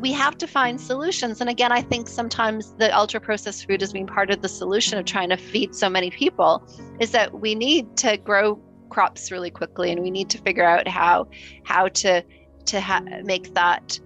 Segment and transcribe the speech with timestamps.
[0.00, 1.40] we have to find solutions.
[1.40, 4.98] And again, I think sometimes the ultra processed food has been part of the solution
[4.98, 6.66] of trying to feed so many people
[7.00, 8.58] is that we need to grow
[8.88, 11.28] crops really quickly and we need to figure out how
[11.62, 12.24] how to
[12.64, 14.00] to ha- make that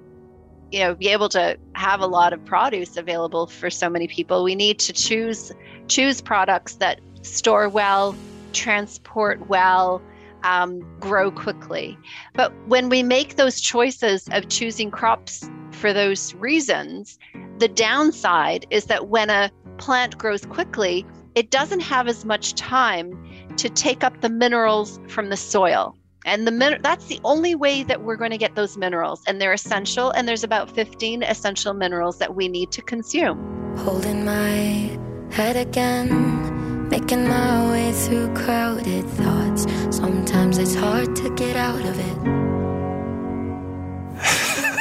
[0.71, 4.45] you know be able to have a lot of produce available for so many people
[4.45, 5.53] we need to choose
[5.89, 8.15] choose products that store well
[8.53, 10.03] transport well
[10.43, 11.97] um, grow quickly
[12.35, 15.49] but when we make those choices of choosing crops
[15.85, 17.19] for those reasons
[17.59, 23.13] the downside is that when a plant grows quickly it doesn't have as much time
[23.59, 25.95] to take up the minerals from the soil.
[26.25, 29.43] And the min- that's the only way that we're going to get those minerals and
[29.43, 33.77] they're essential and there's about 15 essential minerals that we need to consume.
[33.77, 34.99] Holding my
[35.33, 39.67] head again making my way through crowded thoughts.
[39.95, 42.54] Sometimes it's hard to get out of it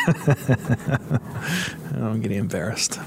[1.95, 2.99] I'm getting embarrassed.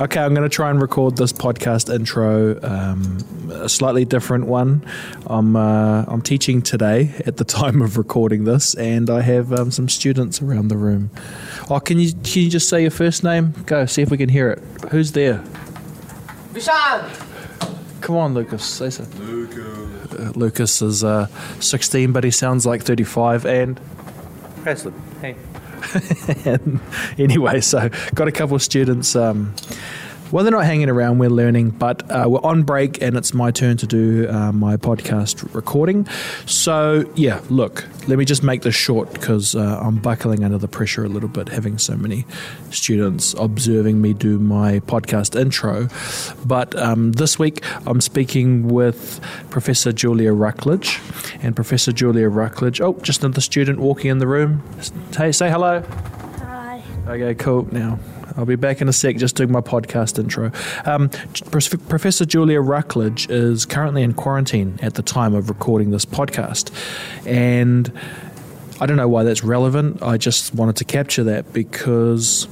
[0.00, 3.18] Okay, I'm going to try and record this podcast intro, um,
[3.50, 4.84] a slightly different one.
[5.26, 9.70] I'm uh, I'm teaching today at the time of recording this, and I have um,
[9.70, 11.10] some students around the room.
[11.70, 13.54] Oh, can you can you just say your first name?
[13.66, 14.60] Go see if we can hear it.
[14.90, 15.42] Who's there?
[16.52, 17.24] Vishan.
[18.00, 18.64] Come on, Lucas.
[18.64, 19.04] Say so.
[19.18, 20.12] Lucas.
[20.14, 21.26] Uh, Lucas is uh,
[21.60, 23.44] 16, but he sounds like 35.
[23.44, 23.80] And
[24.62, 24.92] Presley.
[25.20, 25.36] Hey.
[27.18, 29.14] anyway, so got a couple of students.
[29.16, 29.54] Um,
[30.30, 33.50] well, they're not hanging around, we're learning, but uh, we're on break and it's my
[33.50, 36.06] turn to do uh, my podcast recording.
[36.46, 40.68] So, yeah, look, let me just make this short because uh, I'm buckling under the
[40.68, 42.26] pressure a little bit, having so many
[42.70, 45.88] students observing me do my podcast intro.
[46.44, 49.20] But um, this week I'm speaking with
[49.50, 51.00] Professor Julia Rucklidge.
[51.42, 54.62] And Professor Julia Rucklidge, oh, just another student walking in the room.
[55.16, 55.82] Hey, say hello.
[56.38, 56.82] Hi.
[57.06, 57.68] Okay, cool.
[57.72, 57.98] Now,
[58.38, 60.52] I'll be back in a sec just doing my podcast intro.
[60.84, 61.08] Um,
[61.88, 66.70] Professor Julia Rucklidge is currently in quarantine at the time of recording this podcast.
[67.26, 67.92] And
[68.80, 70.04] I don't know why that's relevant.
[70.04, 72.46] I just wanted to capture that because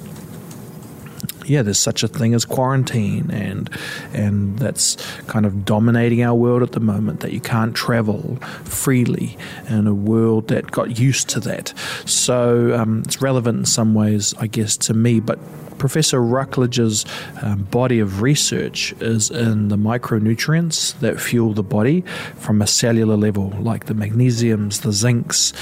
[1.49, 3.71] yeah, there's such a thing as quarantine, and
[4.13, 4.97] and that's
[5.27, 7.21] kind of dominating our world at the moment.
[7.21, 9.37] That you can't travel freely
[9.69, 11.73] in a world that got used to that.
[12.05, 15.21] So um, it's relevant in some ways, I guess, to me.
[15.21, 15.39] But
[15.79, 17.05] Professor Rucklidge's
[17.43, 22.03] um, body of research is in the micronutrients that fuel the body
[22.37, 25.53] from a cellular level, like the magnesiums, the zincs,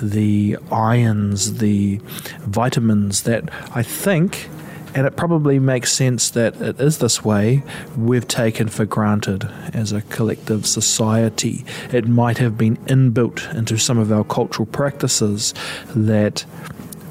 [0.00, 2.00] the ions, the
[2.40, 4.48] vitamins that I think
[4.94, 7.62] and it probably makes sense that it is this way,
[7.96, 11.64] we've taken for granted as a collective society.
[11.92, 15.54] It might have been inbuilt into some of our cultural practices
[15.94, 16.44] that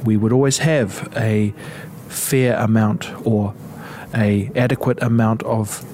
[0.03, 1.53] we would always have a
[2.08, 3.53] fair amount or
[4.14, 5.86] a adequate amount of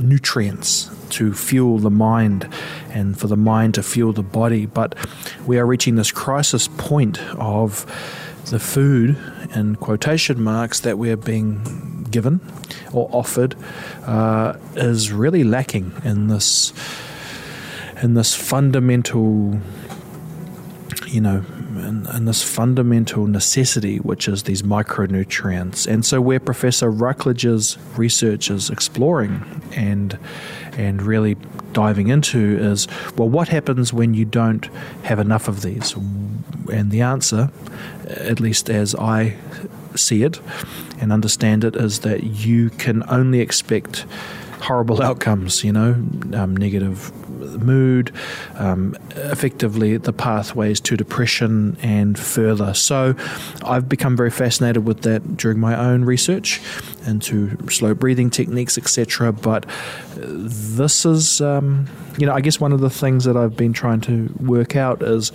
[0.00, 2.48] nutrients to fuel the mind
[2.90, 4.94] and for the mind to fuel the body but
[5.46, 7.84] we are reaching this crisis point of
[8.46, 9.16] the food
[9.54, 12.40] in quotation marks that we're being given
[12.92, 13.56] or offered
[14.04, 16.72] uh, is really lacking in this
[18.02, 19.58] in this fundamental
[21.06, 21.44] you know
[21.82, 25.86] and, and, this fundamental necessity, which is these micronutrients.
[25.86, 30.18] And so, where Professor Rucklidge's research is exploring and
[30.76, 31.36] and really
[31.72, 34.66] diving into is well, what happens when you don't
[35.04, 35.94] have enough of these?
[36.72, 37.50] And the answer,
[38.08, 39.36] at least as I
[39.96, 40.40] see it
[41.00, 44.06] and understand it, is that you can only expect
[44.60, 45.92] horrible outcomes, you know,
[46.34, 47.12] um, negative
[47.58, 48.12] mood,
[48.54, 52.74] um, effectively the pathways to depression and further.
[52.74, 53.14] So
[53.64, 56.60] I've become very fascinated with that during my own research
[57.06, 59.32] into slow breathing techniques, etc.
[59.32, 59.66] But
[60.16, 64.00] this is, um, you know, I guess one of the things that I've been trying
[64.02, 65.30] to work out is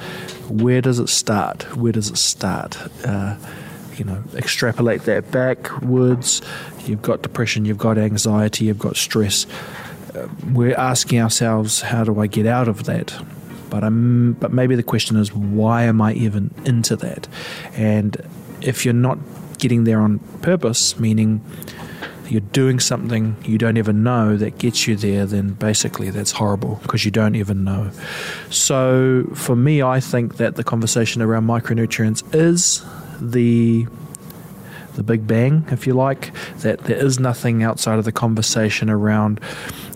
[0.50, 1.64] where does it start?
[1.76, 2.78] Where does it start?
[3.06, 3.38] Uh,
[3.98, 6.42] you know, extrapolate that backwards.
[6.86, 9.46] You've got depression, you've got anxiety, you've got stress.
[10.52, 13.14] We're asking ourselves, how do I get out of that?
[13.70, 17.28] But I'm, but maybe the question is, why am I even into that?
[17.74, 18.18] And
[18.62, 19.18] if you're not
[19.58, 21.42] getting there on purpose, meaning
[22.30, 26.80] you're doing something you don't even know that gets you there, then basically that's horrible
[26.82, 27.92] because you don't even know.
[28.50, 32.86] So for me, I think that the conversation around micronutrients is
[33.20, 33.88] the
[34.96, 39.40] the Big Bang, if you like, that there is nothing outside of the conversation around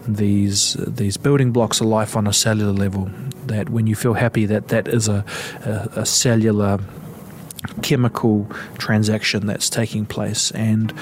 [0.07, 3.09] these these building blocks of life on a cellular level.
[3.45, 5.25] That when you feel happy, that that is a,
[5.65, 6.79] a, a cellular
[7.81, 10.51] chemical transaction that's taking place.
[10.51, 10.93] And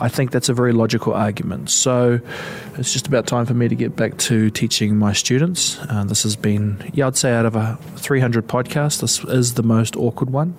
[0.00, 1.70] I think that's a very logical argument.
[1.70, 2.20] So
[2.76, 5.78] it's just about time for me to get back to teaching my students.
[5.88, 9.62] Uh, this has been, yeah, I'd say out of a 300 podcast, this is the
[9.62, 10.54] most awkward one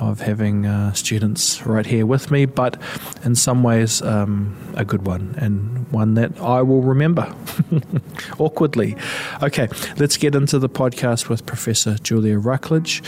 [0.00, 2.80] of having uh, students right here with me, but
[3.24, 7.34] in some ways, um, a good one and one that I will remember
[8.38, 8.96] awkwardly.
[9.42, 9.68] Okay,
[9.98, 13.02] let's get into the podcast with Professor Julia Rucklidge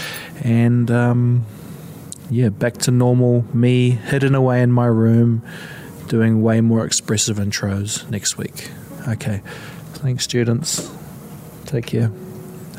[0.44, 0.90] and.
[0.90, 1.46] Um,
[2.30, 5.42] yeah, back to normal me hidden away in my room
[6.08, 8.70] doing way more expressive intros next week.
[9.08, 9.42] Okay.
[9.94, 10.90] Thanks, students.
[11.66, 12.10] Take care.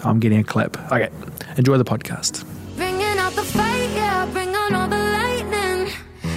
[0.03, 0.77] I'm getting a clap.
[0.91, 1.09] Okay.
[1.57, 2.43] Enjoy the podcast.
[4.63, 5.91] On all the lightning.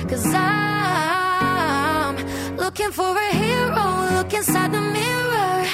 [0.08, 2.16] Cause I'm
[2.56, 3.84] looking for a hero,
[4.16, 5.66] look inside the mirror.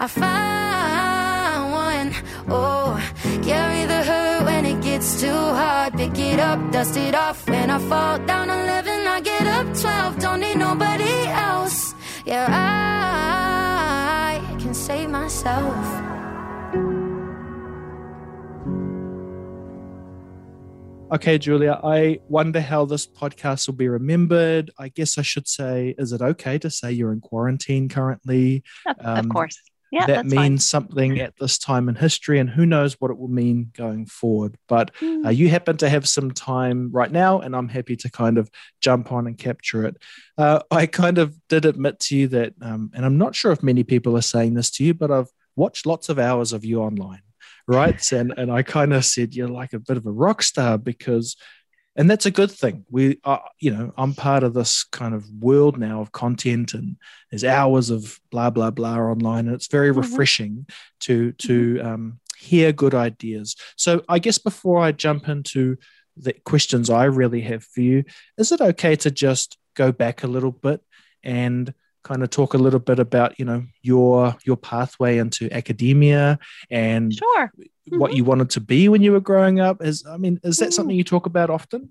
[0.00, 2.12] I found one,
[2.48, 2.98] oh,
[3.42, 5.92] carry the hurt when it gets too hard.
[5.94, 7.48] Pick it up, dust it off.
[7.48, 10.18] When I fall down 11, I get up 12.
[10.18, 11.94] Don't need nobody else.
[12.26, 16.11] Yeah, I can save myself.
[21.12, 24.70] Okay, Julia, I wonder how this podcast will be remembered.
[24.78, 28.62] I guess I should say, is it okay to say you're in quarantine currently?
[28.86, 29.60] Of, of Um, course.
[29.90, 30.58] Yeah, that means fine.
[30.58, 34.56] something at this time in history, and who knows what it will mean going forward.
[34.66, 35.26] But Hmm.
[35.26, 38.50] uh, you happen to have some time right now, and I'm happy to kind of
[38.80, 39.98] jump on and capture it.
[40.38, 43.62] Uh, I kind of did admit to you that, um, and I'm not sure if
[43.62, 46.80] many people are saying this to you, but I've watched lots of hours of you
[46.80, 47.20] online,
[47.66, 48.12] right?
[48.12, 51.36] and and I kind of said you're like a bit of a rock star because.
[51.94, 52.86] And that's a good thing.
[52.88, 56.96] We are, you know, I'm part of this kind of world now of content, and
[57.30, 59.96] there's hours of blah blah blah online, and it's very Mhm.
[59.98, 60.66] refreshing
[61.00, 63.56] to to um, hear good ideas.
[63.76, 65.76] So I guess before I jump into
[66.16, 68.04] the questions I really have for you,
[68.38, 70.80] is it okay to just go back a little bit
[71.22, 76.38] and kind of talk a little bit about you know your your pathway into academia
[76.70, 77.52] and Sure.
[77.90, 79.82] what you wanted to be when you were growing up?
[79.84, 80.72] Is I mean, is that Mm.
[80.72, 81.88] something you talk about often?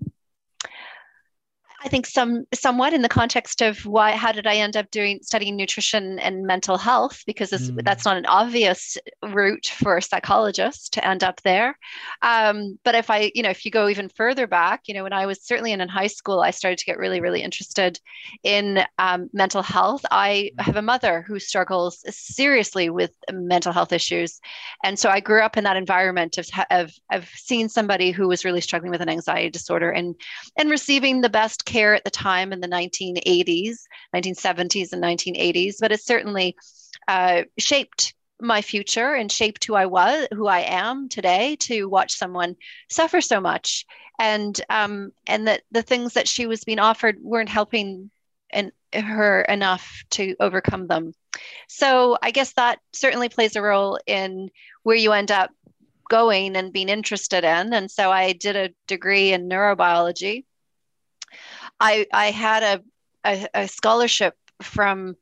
[1.84, 5.18] I think some somewhat in the context of why how did I end up doing
[5.22, 7.84] studying nutrition and mental health because Mm.
[7.84, 11.76] that's not an obvious route for a psychologist to end up there.
[12.22, 15.12] Um, but if I you know if you go even further back, you know when
[15.12, 17.98] I was certainly in, in high school, I started to get really really interested
[18.42, 20.04] in um, mental health.
[20.10, 24.40] I have a mother who struggles seriously with mental health issues,
[24.84, 28.44] and so I grew up in that environment of of of seeing somebody who was
[28.44, 30.14] really struggling with an anxiety disorder and
[30.56, 33.78] and receiving the best care at the time in the 1980s,
[34.14, 35.76] 1970s, and 1980s.
[35.80, 36.56] But it certainly
[37.08, 41.56] uh, shaped my future and shaped who I was, who I am today.
[41.60, 42.56] To watch someone
[42.90, 43.86] suffer so much,
[44.18, 48.10] and um, and that the things that she was being offered weren't helping
[48.50, 51.14] and her enough to overcome them.
[51.68, 54.50] So I guess that certainly plays a role in
[54.82, 55.50] where you end up
[56.10, 57.72] going and being interested in.
[57.72, 60.44] And so I did a degree in neurobiology.
[61.82, 62.82] I I had a
[63.24, 65.16] a, a scholarship from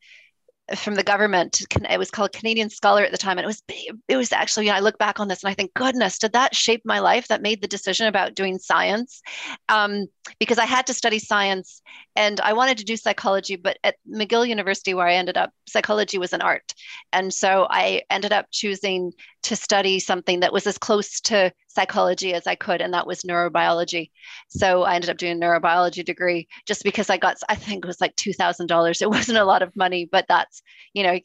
[0.76, 1.62] from the government.
[1.90, 3.62] It was called Canadian Scholar at the time, and it was
[4.08, 4.66] it was actually.
[4.66, 7.00] You know, I look back on this and I think, goodness, did that shape my
[7.00, 7.28] life?
[7.28, 9.22] That made the decision about doing science,
[9.68, 10.06] um,
[10.38, 11.82] because I had to study science,
[12.14, 13.56] and I wanted to do psychology.
[13.56, 16.74] But at McGill University, where I ended up, psychology was an art,
[17.12, 19.12] and so I ended up choosing
[19.43, 23.23] to study something that was as close to psychology as I could, and that was
[23.23, 24.11] neurobiology.
[24.49, 27.89] So I ended up doing a neurobiology degree just because I got, I think it
[27.89, 29.03] was like two thousand dollars.
[29.03, 31.19] It wasn't a lot of money, but that's you know,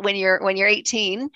[0.00, 1.30] when you're when you're 18,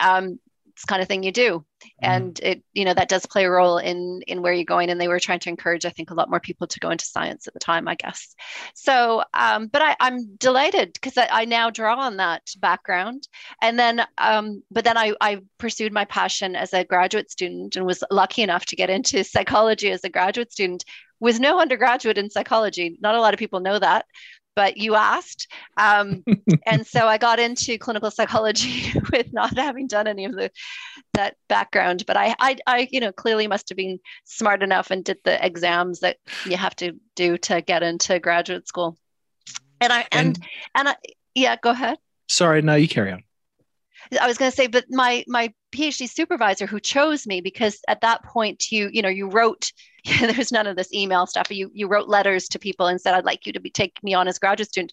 [0.00, 0.38] um,
[0.68, 1.64] it's kind of thing you do,
[2.00, 4.90] and it you know that does play a role in in where you're going.
[4.90, 7.04] And they were trying to encourage, I think, a lot more people to go into
[7.04, 8.34] science at the time, I guess.
[8.74, 13.28] So, um, but I, I'm delighted because I, I now draw on that background,
[13.62, 17.86] and then, um, but then I I pursued my passion as a graduate student and
[17.86, 20.84] was lucky enough to get into psychology as a graduate student
[21.20, 22.98] with no undergraduate in psychology.
[23.00, 24.04] Not a lot of people know that,
[24.54, 25.48] but you asked.
[25.76, 26.24] Um,
[26.66, 30.50] and so I got into clinical psychology with not having done any of the
[31.12, 32.04] that background.
[32.06, 35.44] But I, I, I, you know, clearly must have been smart enough and did the
[35.44, 38.96] exams that you have to do to get into graduate school.
[39.80, 40.38] And I and and,
[40.74, 40.96] and I,
[41.34, 41.98] yeah, go ahead.
[42.28, 43.22] Sorry, no, you carry on.
[44.20, 48.02] I was going to say, but my my PhD supervisor who chose me because at
[48.02, 49.72] that point you you know you wrote
[50.20, 51.50] there's none of this email stuff.
[51.50, 54.14] You you wrote letters to people and said I'd like you to be take me
[54.14, 54.92] on as graduate student,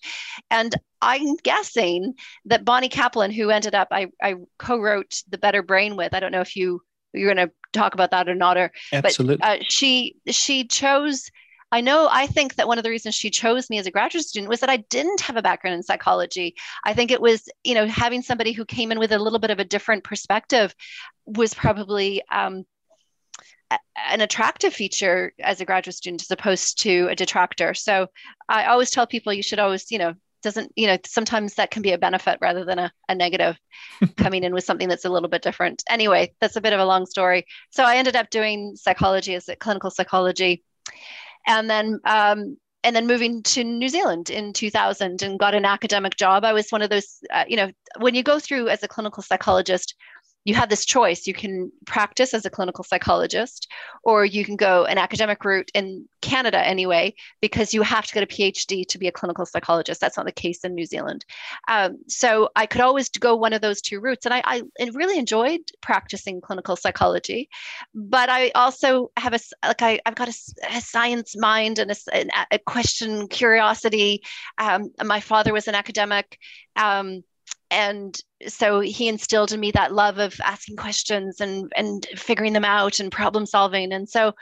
[0.50, 2.14] and I'm guessing
[2.46, 6.14] that Bonnie Kaplan, who ended up I I co-wrote the Better Brain with.
[6.14, 6.82] I don't know if you
[7.14, 9.38] you're going to talk about that or not or Absolutely.
[9.38, 11.30] but uh, she she chose
[11.74, 14.26] I know I think that one of the reasons she chose me as a graduate
[14.26, 16.56] student was that I didn't have a background in psychology.
[16.84, 19.52] I think it was, you know, having somebody who came in with a little bit
[19.52, 20.76] of a different perspective
[21.26, 22.66] was probably um,
[24.10, 27.74] an attractive feature as a graduate student as opposed to a detractor.
[27.74, 28.08] So
[28.50, 31.82] I always tell people you should always, you know, doesn't, you know, sometimes that can
[31.82, 33.58] be a benefit rather than a, a negative
[34.18, 35.84] coming in with something that's a little bit different.
[35.90, 37.46] Anyway, that's a bit of a long story.
[37.70, 40.64] So I ended up doing psychology as a clinical psychology.
[41.48, 46.16] And then um, and then moving to New Zealand in 2000 and got an academic
[46.16, 46.44] job.
[46.44, 49.22] I was one of those, uh, you know, when you go through as a clinical
[49.22, 49.96] psychologist,
[50.44, 51.28] you have this choice.
[51.28, 53.72] You can practice as a clinical psychologist,
[54.04, 58.24] or you can go an academic route in Canada anyway, because you have to get
[58.24, 60.02] a PhD to be a clinical psychologist.
[60.02, 61.26] That's not the case in New Zealand.
[61.68, 64.26] Um, so I could always go one of those two routes.
[64.26, 67.50] And I, I really enjoyed practicing clinical psychology.
[67.94, 70.34] But I also have a, like, I, have got a,
[70.70, 71.96] a, science mind and a,
[72.52, 74.24] a question curiosity.
[74.58, 76.38] Um, my father was an academic.
[76.76, 77.24] Um,
[77.72, 82.66] and so he instilled in me that love of asking questions and and figuring them
[82.66, 84.34] out and problem solving and so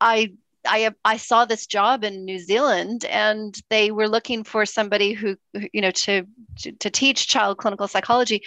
[0.00, 0.30] i
[0.66, 5.36] I, I saw this job in New Zealand and they were looking for somebody who,
[5.72, 6.26] you know, to,
[6.60, 8.42] to, to teach child clinical psychology.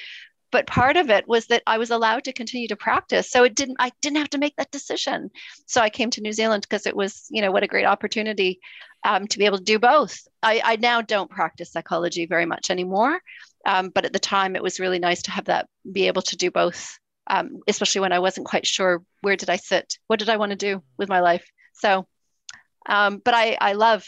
[0.52, 3.32] But part of it was that I was allowed to continue to practice.
[3.32, 5.32] So it didn't, I didn't have to make that decision.
[5.66, 8.60] So I came to New Zealand because it was, you know, what a great opportunity
[9.04, 10.20] um, to be able to do both.
[10.44, 13.20] I, I now don't practice psychology very much anymore.
[13.66, 16.36] Um, but at the time, it was really nice to have that, be able to
[16.36, 20.30] do both, um, especially when I wasn't quite sure where did I sit, what did
[20.30, 21.48] I want to do with my life.
[21.74, 22.08] So,
[22.88, 24.06] um, but I, I love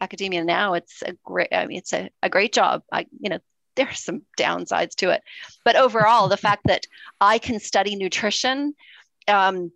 [0.00, 0.74] academia now.
[0.74, 2.82] It's a great, I mean, it's a, a great job.
[2.92, 3.38] I, you know,
[3.76, 5.22] there are some downsides to it,
[5.64, 6.86] but overall, the fact that
[7.20, 8.74] I can study nutrition,
[9.28, 9.70] um,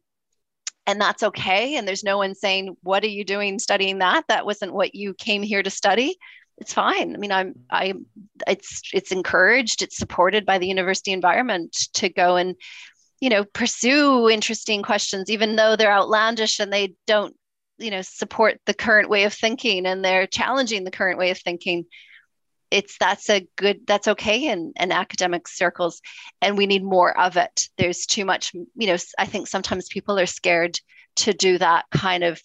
[0.87, 1.77] and that's okay.
[1.77, 4.25] And there's no one saying, "What are you doing studying that?
[4.29, 6.17] That wasn't what you came here to study."
[6.61, 7.15] it's fine.
[7.15, 7.95] I mean, I'm I
[8.47, 12.55] it's it's encouraged, it's supported by the university environment to go and
[13.21, 17.35] you know pursue interesting questions, even though they're outlandish and they don't
[17.79, 21.39] you know support the current way of thinking and they're challenging the current way of
[21.39, 21.87] thinking.
[22.71, 26.01] It's that's a good that's okay in, in academic circles,
[26.41, 27.69] and we need more of it.
[27.79, 28.97] There's too much, you know.
[29.19, 30.79] I think sometimes people are scared
[31.17, 32.41] to do that kind of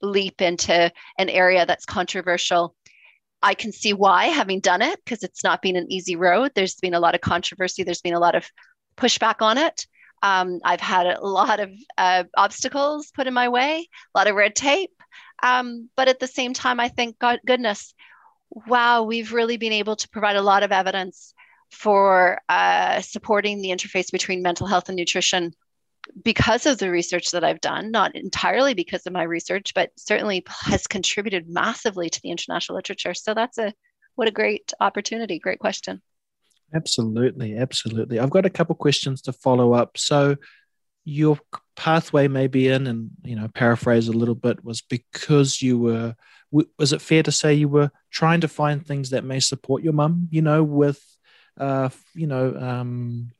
[0.00, 2.74] leap into an area that's controversial
[3.42, 6.52] I can see why, having done it, because it's not been an easy road.
[6.54, 8.48] There's been a lot of controversy, there's been a lot of
[8.96, 9.86] pushback on it.
[10.22, 14.34] Um, I've had a lot of uh, obstacles put in my way, a lot of
[14.34, 14.90] red tape.
[15.42, 17.94] Um, but at the same time, I think, God, goodness,
[18.50, 21.34] wow, we've really been able to provide a lot of evidence
[21.70, 25.52] for uh, supporting the interface between mental health and nutrition
[26.24, 30.42] because of the research that I've done, not entirely because of my research, but certainly
[30.48, 33.14] has contributed massively to the international literature.
[33.14, 33.74] So that's a
[34.14, 35.38] what a great opportunity.
[35.38, 36.02] Great question.
[36.74, 38.18] Absolutely, absolutely.
[38.18, 39.96] I've got a couple questions to follow up.
[39.96, 40.36] So
[41.04, 41.38] your
[41.76, 46.14] pathway maybe in and you know paraphrase a little bit was because you were
[46.50, 49.92] was it fair to say you were trying to find things that may support your
[49.92, 51.04] mum you know with
[51.58, 53.30] uh you know um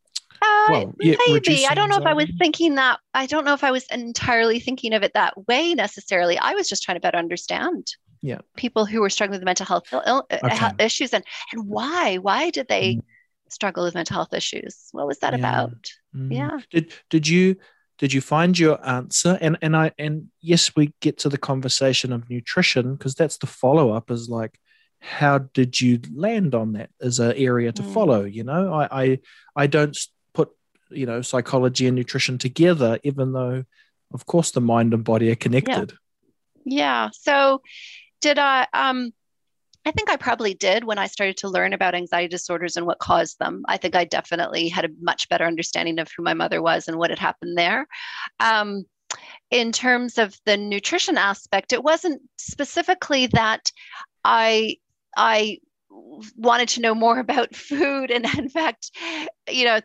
[0.70, 1.66] well, yeah, maybe.
[1.66, 3.00] I don't know if I was thinking that.
[3.14, 6.38] I don't know if I was entirely thinking of it that way necessarily.
[6.38, 7.86] I was just trying to better understand.
[8.20, 8.38] Yeah.
[8.56, 10.70] People who were struggling with mental health Ill, uh, okay.
[10.84, 13.02] issues and and why why did they mm.
[13.48, 14.88] struggle with mental health issues?
[14.92, 15.38] What was that yeah.
[15.38, 15.90] about?
[16.14, 16.34] Mm.
[16.34, 16.58] Yeah.
[16.70, 17.56] Did did you
[17.98, 19.38] did you find your answer?
[19.40, 23.46] And and I and yes, we get to the conversation of nutrition because that's the
[23.46, 24.10] follow up.
[24.10, 24.58] Is like
[25.00, 27.94] how did you land on that as an area to mm.
[27.94, 29.18] follow you know I, I
[29.54, 29.96] i don't
[30.34, 30.50] put
[30.90, 33.64] you know psychology and nutrition together even though
[34.12, 35.92] of course the mind and body are connected
[36.64, 37.10] yeah, yeah.
[37.12, 37.62] so
[38.20, 39.12] did i um
[39.88, 42.98] I think I probably did when I started to learn about anxiety disorders and what
[42.98, 43.62] caused them.
[43.68, 46.98] I think I definitely had a much better understanding of who my mother was and
[46.98, 47.86] what had happened there.
[48.38, 48.84] Um,
[49.50, 53.72] in terms of the nutrition aspect, it wasn't specifically that
[54.24, 54.76] I
[55.16, 58.10] I wanted to know more about food.
[58.10, 58.90] And in fact
[59.50, 59.80] you know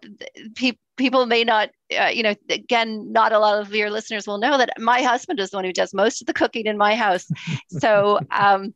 [0.55, 1.69] pe- people may not
[1.99, 5.39] uh, you know again not a lot of your listeners will know that my husband
[5.39, 7.25] is the one who does most of the cooking in my house.
[7.69, 8.73] So um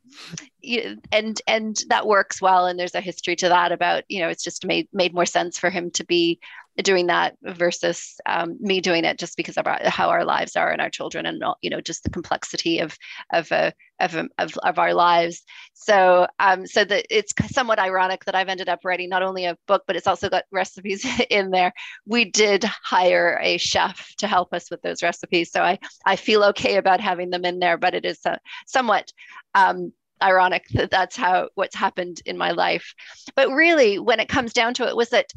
[1.11, 2.65] and and that works well.
[2.65, 5.57] And there's a history to that about you know it's just made made more sense
[5.57, 6.39] for him to be
[6.83, 10.71] doing that versus um, me doing it just because of our, how our lives are
[10.71, 12.97] and our children and you know just the complexity of
[13.33, 15.43] of a, of, of, of our lives.
[15.73, 19.57] So um, so that it's somewhat ironic that I've ended up writing not only a
[19.67, 21.73] book but it's also got recipes in there.
[22.05, 26.43] We did hire a chef to help us with those recipes so I I feel
[26.45, 29.11] okay about having them in there but it is a, somewhat
[29.55, 32.93] um, ironic that that's how what's happened in my life.
[33.35, 35.31] But really when it comes down to it was that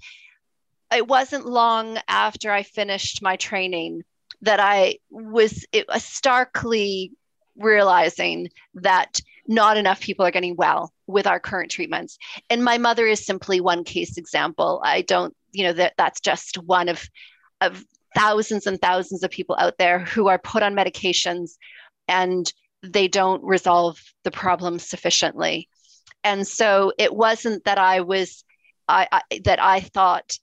[0.93, 4.03] it wasn't long after I finished my training
[4.43, 7.13] that I was it, was starkly
[7.57, 12.19] realizing that not enough people are getting well with our current treatments.
[12.49, 14.81] And my mother is simply one case example.
[14.85, 17.09] I don't, you know, that that's just one of
[17.61, 21.53] of thousands and thousands of people out there who are put on medications
[22.09, 25.69] and they don't resolve the problem sufficiently.
[26.25, 28.45] And so it wasn't that I was
[28.89, 30.39] I, I that I thought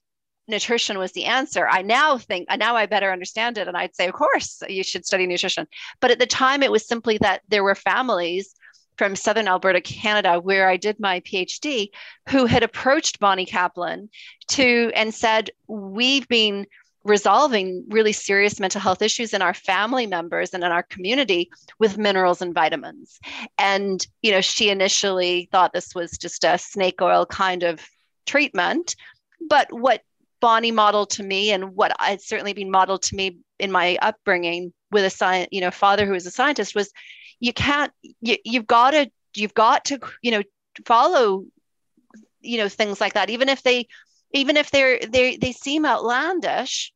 [0.48, 1.68] nutrition was the answer.
[1.68, 3.68] I now think, uh, now I better understand it.
[3.68, 5.66] And I'd say, of course, you should study nutrition.
[6.00, 8.54] But at the time, it was simply that there were families
[8.96, 11.90] from Southern Alberta, Canada, where I did my PhD,
[12.28, 14.10] who had approached Bonnie Kaplan
[14.48, 16.66] to and said, We've been
[17.04, 21.96] resolving really serious mental health issues in our family members and in our community with
[21.96, 23.18] minerals and vitamins.
[23.56, 27.80] And, you know, she initially thought this was just a snake oil kind of
[28.26, 28.94] treatment.
[29.48, 30.02] But what
[30.40, 34.72] Bonnie modeled to me and what had certainly been modeled to me in my upbringing
[34.90, 36.92] with a science, you know, father who was a scientist was
[37.40, 40.42] you can't, you, you've got to, you've got to, you know,
[40.86, 41.44] follow,
[42.40, 43.30] you know, things like that.
[43.30, 43.86] Even if they,
[44.32, 46.92] even if they're, they, they seem outlandish,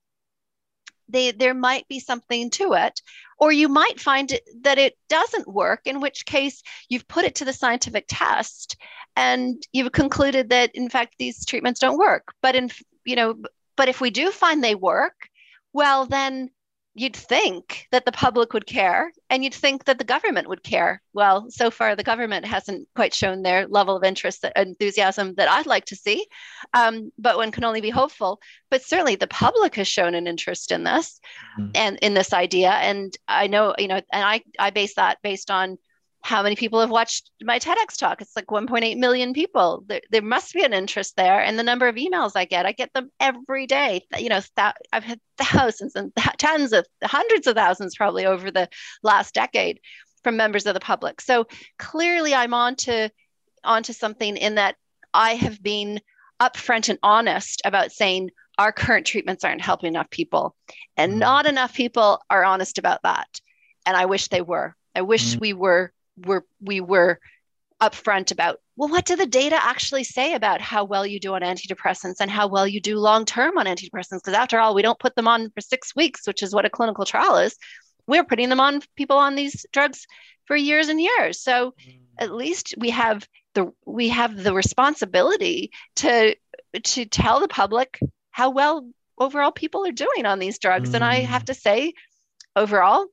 [1.09, 3.01] they, there might be something to it
[3.39, 7.45] or you might find that it doesn't work in which case you've put it to
[7.45, 8.77] the scientific test
[9.17, 12.71] and you've concluded that in fact these treatments don't work but in
[13.05, 13.37] you know,
[13.77, 15.29] but if we do find they work,
[15.73, 16.51] well, then
[16.95, 21.01] you'd think that the public would care and you'd think that the government would care.
[21.15, 25.49] Well, so far, the government hasn't quite shown their level of interest and enthusiasm that
[25.49, 26.27] I'd like to see,
[26.75, 28.41] um, but one can only be hopeful.
[28.71, 31.19] But certainly, the public has shown an interest in this
[31.59, 31.71] mm-hmm.
[31.75, 32.71] and in this idea.
[32.71, 35.79] And I know, you know, and I, I base that based on
[36.23, 38.23] how many people have watched my TEDx talk?
[38.23, 39.85] It's like 1.8 million people.
[39.89, 41.41] There, there must be an interest there.
[41.41, 44.07] And the number of emails I get, I get them every day.
[44.17, 48.51] You know, th- I've had thousands and th- tens of hundreds of thousands probably over
[48.53, 48.69] the
[49.03, 49.81] last decade
[50.23, 51.21] from members of the public.
[51.21, 51.47] So
[51.79, 53.09] clearly I'm onto
[53.65, 54.77] onto something in that
[55.13, 56.01] I have been
[56.41, 60.55] upfront and honest about saying our current treatments aren't helping enough people.
[60.97, 61.19] And mm.
[61.19, 63.41] not enough people are honest about that.
[63.87, 64.77] And I wish they were.
[64.95, 65.41] I wish mm.
[65.41, 65.93] we were
[66.27, 67.19] were we were
[67.81, 71.43] upfront about well what do the data actually say about how well you do on
[71.43, 74.21] antidepressants and how well you do long term on antidepressants?
[74.23, 76.71] Because after all we don't put them on for 6 weeks which is what a
[76.71, 77.57] clinical trial is.
[78.07, 80.07] We're putting them on people on these drugs
[80.47, 81.41] for years and years.
[81.41, 81.75] So
[82.19, 86.35] at least we have the we have the responsibility to
[86.83, 87.99] to tell the public
[88.31, 90.91] how well overall people are doing on these drugs.
[90.91, 90.95] Mm.
[90.95, 91.93] and i have to say
[92.57, 93.07] overall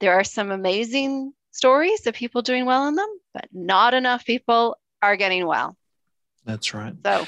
[0.00, 4.78] there are some amazing stories of people doing well in them, but not enough people
[5.02, 5.76] are getting well.
[6.44, 6.94] That's right.
[7.04, 7.26] So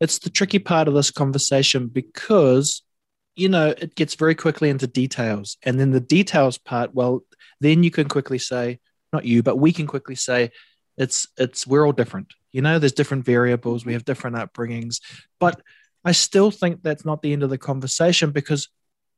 [0.00, 2.82] it's the tricky part of this conversation because
[3.36, 7.22] you know it gets very quickly into details and then the details part well
[7.60, 8.78] then you can quickly say
[9.12, 10.50] not you but we can quickly say
[10.98, 15.00] it's it's we're all different you know there's different variables we have different upbringings
[15.40, 15.62] but
[16.04, 18.68] i still think that's not the end of the conversation because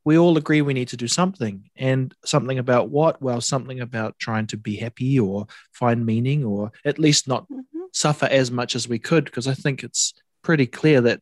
[0.04, 4.18] we all agree we need to do something and something about what well something about
[4.18, 7.80] trying to be happy or find meaning or at least not mm-hmm.
[7.92, 11.20] suffer as much as we could because i think it's pretty clear that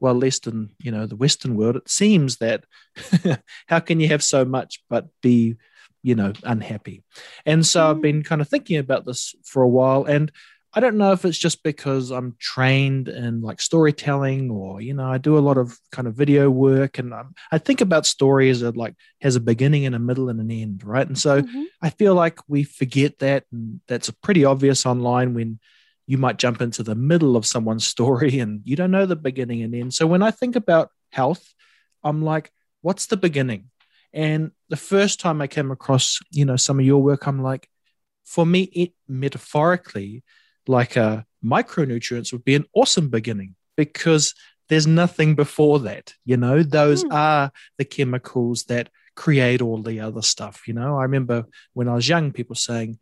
[0.00, 2.64] well at least in you know the western world it seems that
[3.66, 5.56] how can you have so much but be
[6.02, 7.02] you know unhappy
[7.44, 7.90] and so mm-hmm.
[7.90, 10.32] i've been kind of thinking about this for a while and
[10.76, 15.10] I don't know if it's just because I'm trained in like storytelling or, you know,
[15.10, 18.60] I do a lot of kind of video work and I'm, i think about stories
[18.60, 21.06] that like has a beginning and a middle and an end, right?
[21.06, 21.62] And so mm-hmm.
[21.80, 23.44] I feel like we forget that.
[23.50, 25.60] And that's pretty obvious online when
[26.06, 29.62] you might jump into the middle of someone's story and you don't know the beginning
[29.62, 29.94] and end.
[29.94, 31.54] So when I think about health,
[32.04, 33.70] I'm like, what's the beginning?
[34.12, 37.66] And the first time I came across, you know, some of your work, I'm like,
[38.26, 40.22] for me, it metaphorically,
[40.68, 44.34] like uh, micronutrients would be an awesome beginning because
[44.68, 46.14] there's nothing before that.
[46.24, 47.12] You know, those mm.
[47.12, 50.66] are the chemicals that create all the other stuff.
[50.66, 52.98] You know, I remember when I was young, people saying,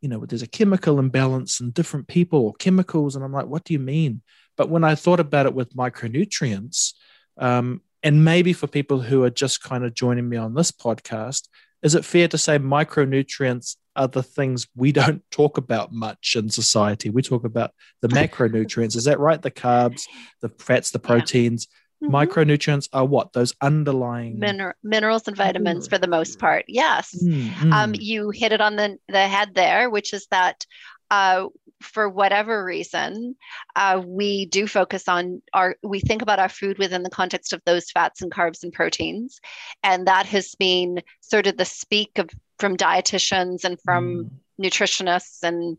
[0.00, 3.16] you know, there's a chemical imbalance in different people or chemicals.
[3.16, 4.22] And I'm like, what do you mean?
[4.56, 6.94] But when I thought about it with micronutrients,
[7.40, 11.48] Um, and maybe for people who are just kind of joining me on this podcast,
[11.82, 16.48] is it fair to say micronutrients are the things we don't talk about much in
[16.48, 17.10] society?
[17.10, 18.96] We talk about the macronutrients.
[18.96, 19.42] Is that right?
[19.42, 20.04] The carbs,
[20.40, 21.66] the fats, the proteins.
[21.70, 21.74] Yeah.
[22.00, 22.14] Mm-hmm.
[22.14, 23.32] Micronutrients are what?
[23.32, 26.64] Those underlying Miner- minerals and vitamins for the most part.
[26.68, 27.12] Yes.
[27.20, 27.72] Mm-hmm.
[27.72, 30.64] Um, you hit it on the, the head there, which is that
[31.10, 31.46] uh,
[31.82, 33.34] for whatever reason,
[33.74, 37.62] uh, we do focus on our, we think about our food within the context of
[37.64, 39.40] those fats and carbs and proteins.
[39.82, 44.30] And that has been sort of the speak of from dietitians and from mm.
[44.64, 45.78] nutritionists and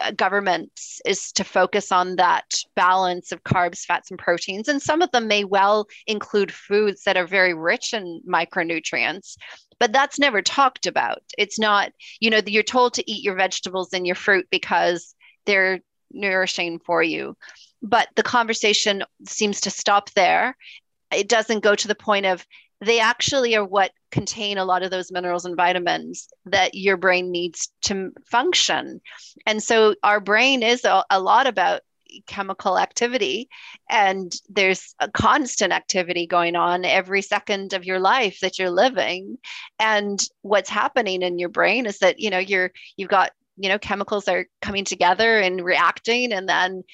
[0.00, 4.68] uh, governments is to focus on that balance of carbs, fats, and proteins.
[4.68, 9.36] And some of them may well include foods that are very rich in micronutrients,
[9.78, 11.22] but that's never talked about.
[11.38, 15.14] It's not, you know, you're told to eat your vegetables and your fruit because
[15.46, 15.80] they're
[16.10, 17.36] nourishing for you.
[17.82, 20.56] But the conversation seems to stop there.
[21.12, 22.44] It doesn't go to the point of
[22.80, 27.30] they actually are what contain a lot of those minerals and vitamins that your brain
[27.30, 29.00] needs to function.
[29.46, 31.82] And so our brain is a, a lot about
[32.26, 33.48] chemical activity
[33.90, 39.36] and there's a constant activity going on every second of your life that you're living
[39.78, 43.78] and what's happening in your brain is that you know you're you've got you know
[43.78, 46.84] chemicals are coming together and reacting and then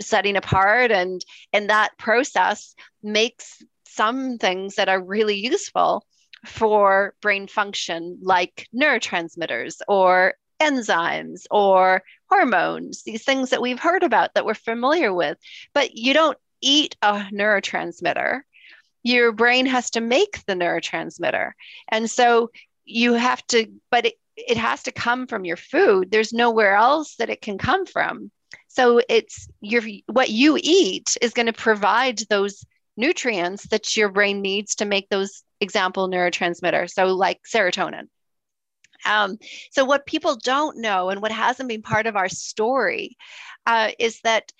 [0.00, 3.62] setting apart and and that process makes
[3.98, 6.06] some things that are really useful
[6.46, 14.34] for brain function like neurotransmitters or enzymes or hormones, these things that we've heard about
[14.34, 15.36] that we're familiar with.
[15.74, 18.42] But you don't eat a neurotransmitter.
[19.02, 21.50] Your brain has to make the neurotransmitter.
[21.88, 22.52] And so
[22.84, 26.12] you have to, but it, it has to come from your food.
[26.12, 28.30] There's nowhere else that it can come from.
[28.68, 32.64] So it's your what you eat is going to provide those
[32.98, 36.90] nutrients that your brain needs to make those example neurotransmitters.
[36.90, 38.08] So like serotonin.
[39.06, 39.38] Um,
[39.70, 43.16] so, what people don't know and what hasn't been part of our story
[43.64, 44.52] uh, is that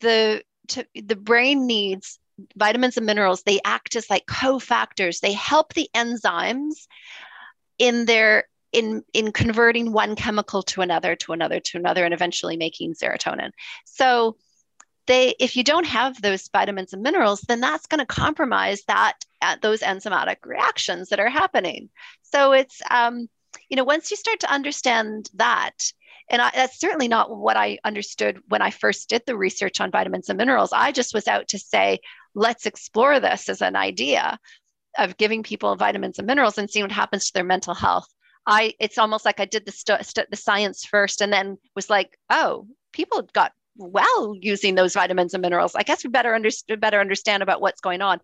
[0.00, 2.20] the to, the brain needs
[2.56, 3.42] vitamins and minerals.
[3.42, 5.20] They act as like cofactors.
[5.20, 6.86] They help the enzymes
[7.78, 12.56] in their in in converting one chemical to another to another to another and eventually
[12.56, 13.50] making serotonin.
[13.84, 14.36] So
[15.06, 19.14] they if you don't have those vitamins and minerals then that's going to compromise that
[19.40, 21.88] uh, those enzymatic reactions that are happening
[22.22, 23.28] so it's um,
[23.68, 25.72] you know, once you start to understand that,
[26.30, 29.90] and I, that's certainly not what I understood when I first did the research on
[29.90, 30.72] vitamins and minerals.
[30.72, 32.00] I just was out to say,
[32.34, 34.38] let's explore this as an idea
[34.98, 38.08] of giving people vitamins and minerals and seeing what happens to their mental health.
[38.46, 41.88] I, it's almost like I did the, st- st- the science first and then was
[41.88, 45.74] like, oh, people got well using those vitamins and minerals.
[45.74, 48.20] I guess we better understand better understand about what's going on.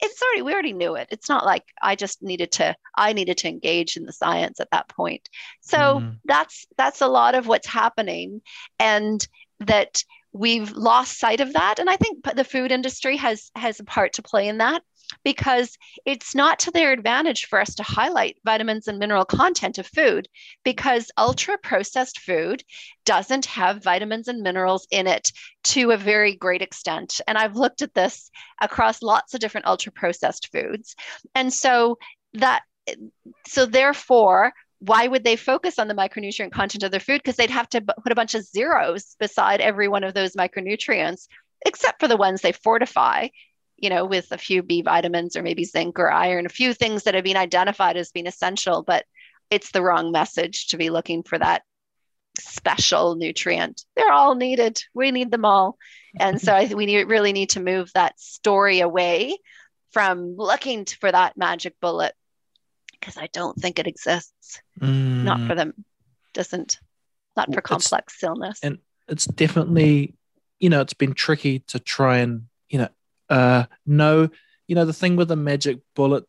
[0.00, 1.08] It's already we already knew it.
[1.10, 4.70] It's not like i just needed to i needed to engage in the science at
[4.70, 5.28] that point.
[5.60, 6.10] So mm-hmm.
[6.24, 8.42] that's that's a lot of what's happening
[8.78, 9.26] and
[9.60, 11.78] that we've lost sight of that.
[11.78, 14.82] And i think the food industry has has a part to play in that
[15.24, 19.86] because it's not to their advantage for us to highlight vitamins and mineral content of
[19.86, 20.28] food
[20.64, 22.62] because ultra processed food
[23.04, 25.30] doesn't have vitamins and minerals in it
[25.64, 27.20] to a very great extent.
[27.26, 30.94] And I've looked at this across lots of different ultra processed foods.
[31.34, 31.98] And so
[32.34, 32.62] that
[33.46, 37.50] so therefore why would they focus on the micronutrient content of their food because they'd
[37.50, 41.28] have to put a bunch of zeros beside every one of those micronutrients
[41.64, 43.26] except for the ones they fortify
[43.78, 47.04] you know, with a few B vitamins or maybe zinc or iron, a few things
[47.04, 49.04] that have been identified as being essential, but
[49.50, 51.62] it's the wrong message to be looking for that
[52.38, 53.84] special nutrient.
[53.94, 54.82] They're all needed.
[54.94, 55.78] We need them all.
[56.18, 59.38] And so I, we need, really need to move that story away
[59.92, 62.14] from looking for that magic bullet
[62.92, 64.60] because I don't think it exists.
[64.80, 65.24] Mm.
[65.24, 65.74] Not for them,
[66.32, 66.78] doesn't,
[67.36, 68.58] not for complex it's, illness.
[68.62, 70.14] And it's definitely,
[70.58, 72.88] you know, it's been tricky to try and, you know,
[73.28, 74.28] uh, no,
[74.66, 76.24] you know, the thing with the magic bullet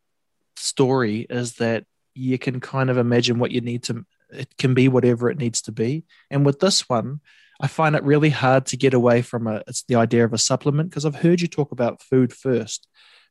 [0.56, 1.84] story is that
[2.14, 5.62] you can kind of imagine what you need to, it can be whatever it needs
[5.62, 6.04] to be.
[6.30, 7.20] And with this one,
[7.60, 10.38] I find it really hard to get away from a, it's the idea of a
[10.38, 12.86] supplement because I've heard you talk about food first.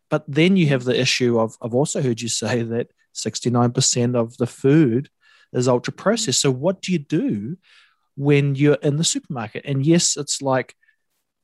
[0.09, 4.37] But then you have the issue of, I've also heard you say that 69% of
[4.37, 5.09] the food
[5.53, 6.41] is ultra processed.
[6.41, 7.57] So what do you do
[8.15, 9.65] when you're in the supermarket?
[9.65, 10.75] And yes, it's like,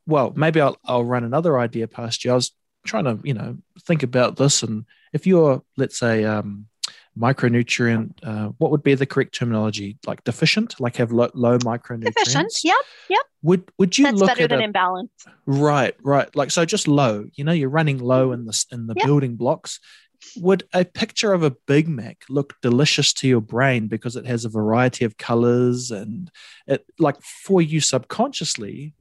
[0.05, 2.31] well, maybe I'll, I'll run another idea past you.
[2.31, 2.51] I was
[2.85, 4.63] trying to, you know, think about this.
[4.63, 6.67] And if you're, let's say, um,
[7.17, 8.13] micronutrient.
[8.23, 9.97] Uh, what would be the correct terminology?
[10.05, 12.15] Like deficient, like have low, low micronutrients.
[12.15, 12.53] Deficient.
[12.63, 12.75] Yep.
[13.09, 13.21] Yep.
[13.43, 15.11] Would Would you That's look better at than a, imbalance.
[15.45, 16.33] right, right?
[16.35, 17.25] Like so, just low.
[17.35, 19.05] You know, you're running low in the in the Yep.
[19.05, 19.79] building blocks.
[20.37, 24.45] Would a picture of a Big Mac look delicious to your brain because it has
[24.45, 26.31] a variety of colors and
[26.65, 28.93] it like for you subconsciously,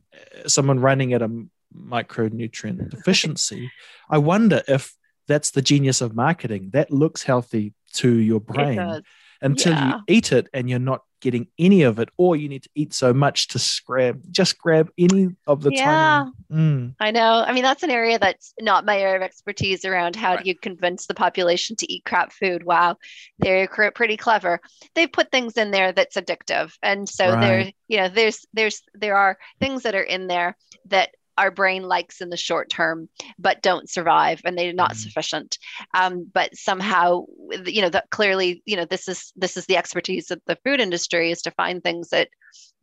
[0.46, 1.44] someone running at a
[1.74, 3.70] micronutrient deficiency?
[4.10, 4.94] I wonder if
[5.28, 6.70] that's the genius of marketing.
[6.72, 9.02] That looks healthy to your brain.
[9.42, 9.88] Until Yeah.
[9.96, 12.92] you eat it and you're not getting any of it, or you need to eat
[12.92, 15.78] so much to grab just grab any of the time.
[15.78, 16.24] Yeah.
[16.24, 16.32] tiny.
[16.52, 17.44] Mm, I know.
[17.46, 20.42] I mean, that's an area that's not my area of expertise around how Right.
[20.42, 22.64] do you convince the population to eat crap food.
[22.64, 22.96] Wow,
[23.38, 24.60] they're pretty clever.
[24.94, 29.16] They've put things in there that's addictive, and so there, you know, there's there's there
[29.16, 33.62] are things that are in there that our brain likes in the short term, but
[33.62, 34.96] don't survive, and they're not Mhm.
[34.96, 35.58] sufficient.
[35.94, 37.24] Um, but somehow,
[37.66, 40.80] you know, that clearly, you know, this is this is the expertise of the food
[40.80, 42.28] industry is to find things that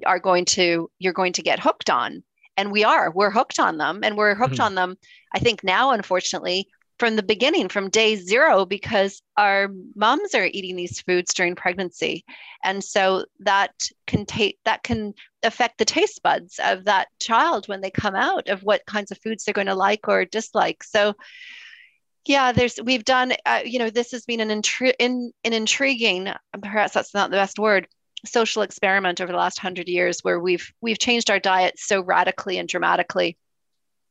[0.05, 2.23] are going to you're going to get hooked on
[2.57, 4.63] and we are we're hooked on them and we're hooked Mhm.
[4.63, 4.95] on them
[5.33, 6.67] i think now unfortunately
[6.99, 12.25] from the beginning from day zero because our moms are eating these foods during pregnancy.
[12.63, 13.71] And so that
[14.05, 18.49] can take that can affect the taste buds of that child when they come out
[18.49, 20.83] of what kinds of foods they're going to like or dislike.
[20.83, 21.15] So
[22.25, 26.29] yeah there's we've done uh, you know this has been an intri- in, an intriguing
[26.61, 27.87] perhaps that's not the best word
[28.25, 32.57] social experiment over the last 100 years where we've we've changed our diet so radically
[32.57, 33.37] and dramatically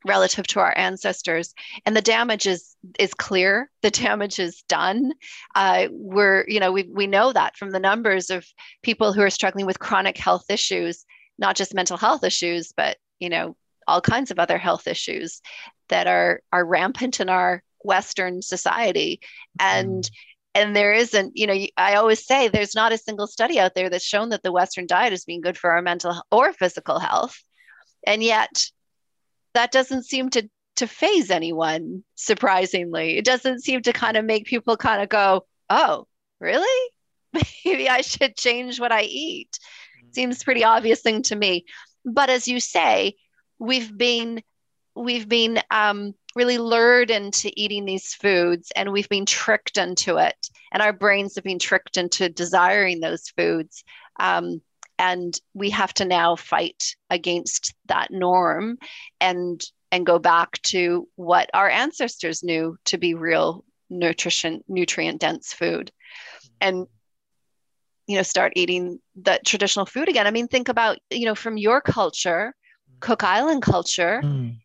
[0.06, 3.70] relative to our ancestors and the damage is is clear.
[3.82, 5.12] The damage is done.
[5.54, 8.46] Uh, we're you know we, we know that from the numbers of
[8.82, 11.04] people who are struggling with chronic health issues
[11.38, 13.56] not just mental health issues but you know
[13.86, 15.40] all kinds of other health issues
[15.88, 19.20] that are are rampant in our western society.
[19.58, 20.08] And
[20.54, 23.90] and there isn't you know i always say there's not a single study out there
[23.90, 27.42] that's shown that the western diet has been good for our mental or physical health.
[28.06, 28.70] And yet
[29.58, 33.18] that doesn't seem to to phase anyone surprisingly.
[33.18, 36.06] It doesn't seem to kind of make people kind of go oh
[36.38, 36.90] really?
[37.64, 39.58] Maybe i should change what i eat.
[40.12, 41.64] Seems pretty obvious thing to me.
[42.04, 43.14] But as you say
[43.58, 44.42] we've been
[44.94, 50.36] we've been um, really lured into eating these foods and we've been tricked into it.
[50.72, 53.84] And our brains have been tricked into desiring those foods.
[54.20, 54.60] Um,
[54.98, 58.78] and we have to now fight against that norm
[59.20, 65.52] and and go back to what our ancestors knew to be real nutrition nutrient dense
[65.52, 65.90] food.
[66.60, 66.86] And
[68.06, 70.26] you know start eating the traditional food again.
[70.26, 72.54] I mean think about you know from your culture
[73.00, 74.56] cook island culture mm,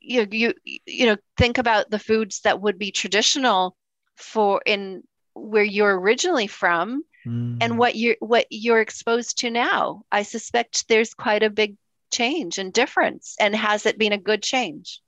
[0.00, 0.54] you you
[0.86, 3.76] you know think about the foods that would be traditional
[4.16, 5.02] for in
[5.34, 7.58] where you're originally from mm.
[7.60, 11.76] and what you're what you're exposed to now i suspect there's quite a big
[12.10, 15.00] change and difference and has it been a good change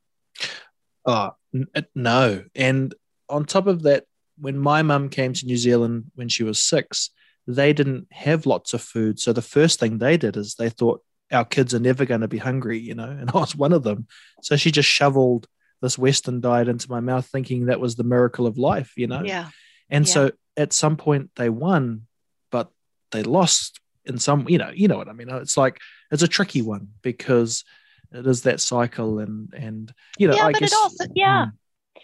[1.06, 2.44] Oh, n- no.
[2.54, 2.94] And
[3.28, 4.04] on top of that,
[4.38, 7.10] when my mum came to New Zealand when she was six,
[7.46, 9.20] they didn't have lots of food.
[9.20, 12.28] So the first thing they did is they thought our kids are never going to
[12.28, 14.06] be hungry, you know, and I was one of them.
[14.42, 15.46] So she just shoveled
[15.82, 19.22] this Western diet into my mouth, thinking that was the miracle of life, you know.
[19.24, 19.50] yeah
[19.90, 20.12] And Yeah.
[20.12, 22.06] so at some point they won,
[22.50, 22.70] but
[23.12, 25.28] they lost in some, you know, you know what I mean.
[25.30, 25.78] It's like
[26.10, 27.64] it's a tricky one because
[28.12, 31.46] it is that cycle and and you know, Yeah, I but it guess also- yeah.
[31.46, 31.52] Mm.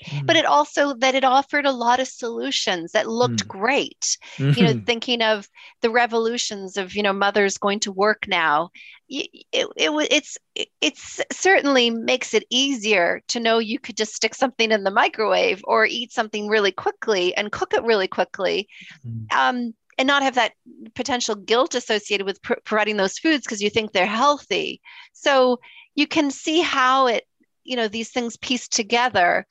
[0.08, 3.48] Mm, but it also that it offered a lot of solutions that looked Mm.
[3.48, 4.16] great
[4.54, 5.48] you know mhm, thinking of
[5.82, 8.70] the revolutions of you know mothers going to work now
[9.08, 9.68] it, it
[10.10, 10.38] it's
[10.80, 15.60] it's certainly makes it easier to know you could just stick something in the microwave
[15.64, 18.68] or eat something really quickly and cook it really quickly
[19.06, 19.30] Mm.
[19.32, 20.52] um, and not have that
[20.94, 24.80] potential guilt associated with pr- providing those foods because you think they're healthy
[25.12, 25.58] so
[25.94, 27.24] you can see how it
[27.64, 29.46] you know these things piece together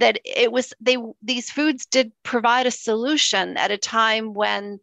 [0.00, 4.80] that it was they these foods did provide a solution at a time when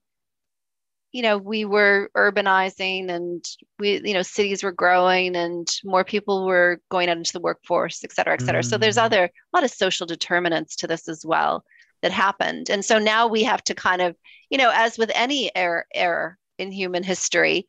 [1.11, 3.43] you know we were urbanizing and
[3.79, 8.03] we you know cities were growing and more people were going out into the workforce
[8.03, 8.63] et cetera et cetera.
[8.63, 9.03] So there's Mm.
[9.03, 11.63] other a lot of social determinants to this as well
[12.01, 12.69] that happened.
[12.69, 14.15] And so now we have to kind of
[14.49, 17.67] you know as with any error error in human history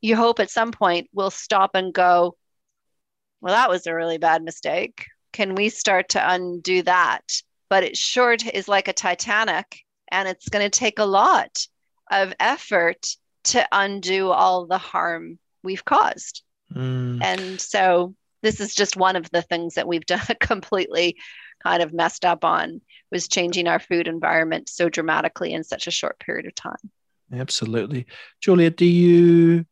[0.00, 2.36] you hope at some point we'll stop and go
[3.42, 7.96] well that was a really bad mistake can we start to undo that but it
[7.96, 11.66] sure is like a titanic and it's going to take a lot
[12.10, 13.06] of effort
[13.44, 16.42] to undo all the harm we've caused
[16.74, 17.22] mm.
[17.22, 21.16] and so this is just one of the things that we've done completely
[21.62, 25.90] kind of messed up on was changing our food environment so dramatically in such a
[25.90, 26.90] short period of time.
[27.32, 28.06] Absolutely.
[28.40, 29.66] Julia, do you,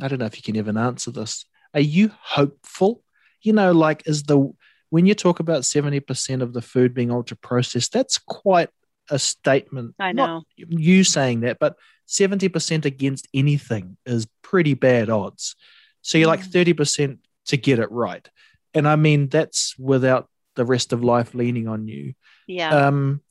[0.00, 1.44] I don't know if you can even answer this.
[1.74, 3.02] Are you hopeful?
[3.42, 4.50] You know, like, is the,
[4.90, 8.70] when you talk about 70% of the food being ultra processed, that's quite
[9.10, 9.94] a statement.
[9.98, 10.26] I know.
[10.26, 11.76] Not you saying that, but
[12.08, 15.56] 70% against anything is pretty bad odds.
[16.02, 18.26] So you're like 30% to get it right.
[18.74, 22.14] And I mean, that's without the rest of life leaning on you.
[22.46, 22.86] Yeah.
[22.86, 23.22] Um,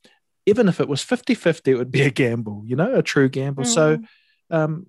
[0.45, 3.29] even if it was 50 50, it would be a gamble, you know, a true
[3.29, 3.63] gamble.
[3.63, 3.73] Mm.
[3.73, 3.99] So,
[4.49, 4.87] um,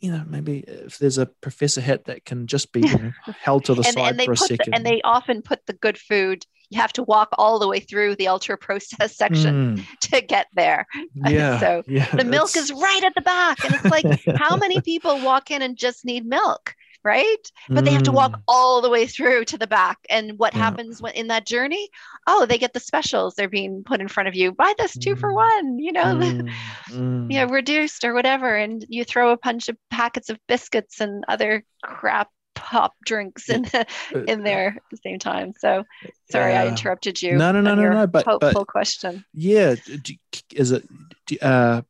[0.00, 3.64] you know, maybe if there's a professor hat that can just be you know, held
[3.66, 4.72] to the and, side and for a second.
[4.72, 6.44] The, and they often put the good food.
[6.70, 10.46] You have to walk all the way through the ultra processed section Mm, to get
[10.54, 10.86] there.
[11.14, 11.58] yeah.
[11.58, 14.80] so yeah, the milk it's- is right at the back, and it's like, how many
[14.80, 17.50] people walk in and just need milk, right?
[17.68, 19.98] But they have to walk Mm, all the way through to the back.
[20.10, 20.60] And what Yeah.
[20.60, 21.88] happens when in that journey?
[22.26, 23.34] Oh, they get the specials.
[23.34, 24.52] They're being put in front of you.
[24.52, 25.34] Buy this two for Mm.
[25.34, 25.78] one.
[25.78, 26.50] You know, mm,
[26.90, 27.32] mm.
[27.32, 31.24] you know, reduced or whatever, and you throw a bunch of packets of biscuits and
[31.28, 33.86] other crap pop drinks in the,
[34.28, 35.54] in there at the same time.
[35.58, 35.84] So
[36.30, 37.38] sorry, I interrupted you.
[37.38, 39.24] No, no, no, no, no, but- but- question.
[39.32, 40.14] yeah do,
[40.54, 40.86] is it
[41.26, 41.80] do, uh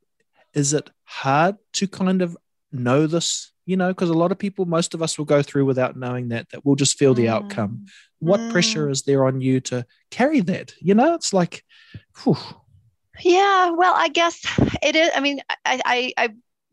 [0.55, 2.37] is it hard to kind of
[2.73, 5.64] know this you know because a lot of people most of us will go through
[5.64, 7.35] without knowing that that we'll just feel the Mm.
[7.35, 7.81] outcome
[8.18, 8.49] what Mm.
[8.49, 11.64] pressure is there on you to carry that you know it's like
[12.23, 12.37] whew,
[13.23, 14.40] Yeah, well, I guess
[14.83, 15.11] it is.
[15.14, 16.29] I mean, I, I, I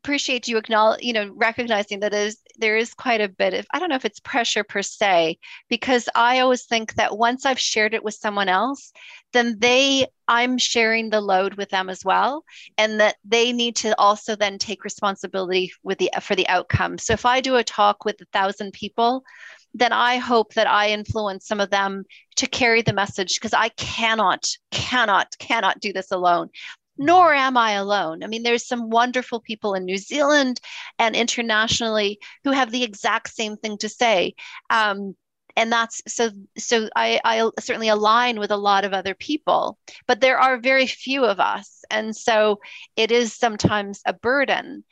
[0.07, 3.79] appreciate you acknowledge, you know, recognizing that is there is quite a bit of I
[3.79, 7.93] don't know if it's pressure per se, because I always think that once I've shared
[7.93, 8.93] it with someone else,
[9.33, 12.45] then they I'm sharing the load with them as well,
[12.77, 16.97] and that they need to also then take responsibility with the for the outcome.
[16.97, 19.25] So if I do a talk with a thousand people,
[19.73, 22.05] then I hope that I influence some of them
[22.37, 26.49] to carry the message because I cannot, cannot, cannot do this alone.
[26.97, 28.23] Nor am I alone.
[28.23, 30.59] I mean, there's some wonderful people in New Zealand
[30.97, 34.35] and internationally who have the exact same thing to say.
[34.69, 35.15] Um,
[35.57, 40.21] and that's so so I, I certainly align with a lot of other people but
[40.21, 42.59] there are very few of us and so
[42.95, 44.83] it is sometimes a burden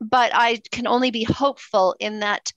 [0.00, 2.50] but i can only be hopeful in that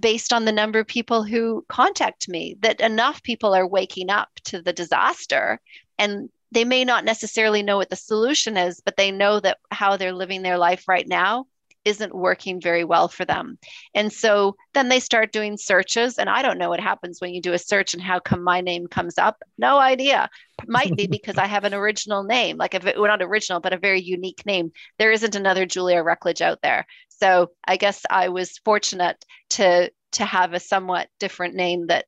[0.00, 4.28] based on the number of people who contact me that enough people are waking up
[4.44, 5.60] to the disaster
[5.98, 9.96] and they may not necessarily know what the solution is but they know that how
[9.96, 11.46] they're living their life right now
[11.86, 13.58] isn't working very well for them.
[13.94, 17.40] And so then they start doing searches and i don't know what happens when you
[17.40, 19.42] do a search and how come my name comes up.
[19.56, 20.28] No idea.
[20.66, 23.72] Might be because i have an original name like if it well, not original but
[23.72, 24.72] a very unique name.
[24.98, 26.86] There isn't another julia rucklidge out there.
[27.08, 32.06] So i guess i was fortunate to to have a somewhat different name that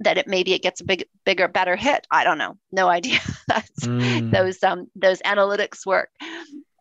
[0.00, 2.06] that it maybe it gets a big bigger better hit.
[2.10, 2.56] I don't know.
[2.72, 3.18] No idea.
[3.48, 6.10] That's mm, those um those analytics work.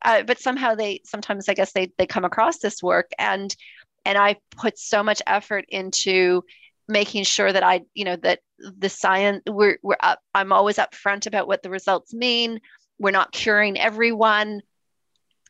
[0.04, 3.56] Uh, but somehow they sometimes i guess they they come across this work and
[4.06, 6.44] and i put so much effort into
[6.88, 11.26] making sure that i you know that the science we're, we're up i'm always upfront
[11.26, 12.62] about what the results mean.
[13.00, 14.62] We're not curing everyone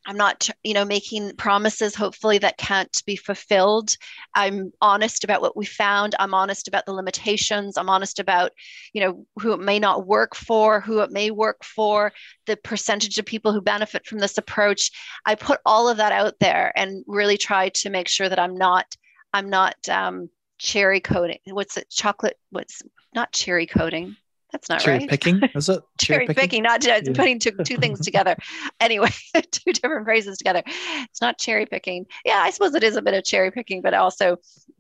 [0.08, 3.96] i'm not you know making promises hopefully that can't be fulfilled.
[4.34, 6.15] I'm honest about what we found.
[6.20, 7.78] I'm honest about the limitations.
[7.78, 8.52] I'm honest about
[8.93, 12.13] you know who it may not work for who it may work for
[12.46, 14.91] the percentage of people who benefit from this approach.
[15.26, 18.56] I put all of that out there and really try to make sure that i'm
[18.56, 18.86] not
[19.34, 21.89] i'm not um, cherry coating what's it?
[21.89, 22.82] Chocolate what's
[23.13, 24.15] not cherry coating
[24.52, 24.84] that's not right.
[24.84, 27.02] cherry right picking is it cherry picking, not Yeah.
[27.14, 28.36] putting two, two things together.
[28.80, 29.10] Anyway,
[29.52, 30.62] two different phrases together.
[30.66, 32.06] It's not cherry picking.
[32.24, 34.38] Yeah, I suppose it is a bit of cherry picking, but also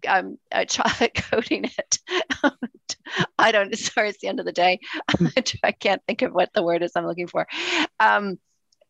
[0.07, 1.97] um, uh, chocolate coating it.
[3.39, 3.75] I don't.
[3.77, 4.79] Sorry, it's the end of the day.
[5.63, 7.47] I can't think of what the word is I'm looking for.
[7.99, 8.37] Um,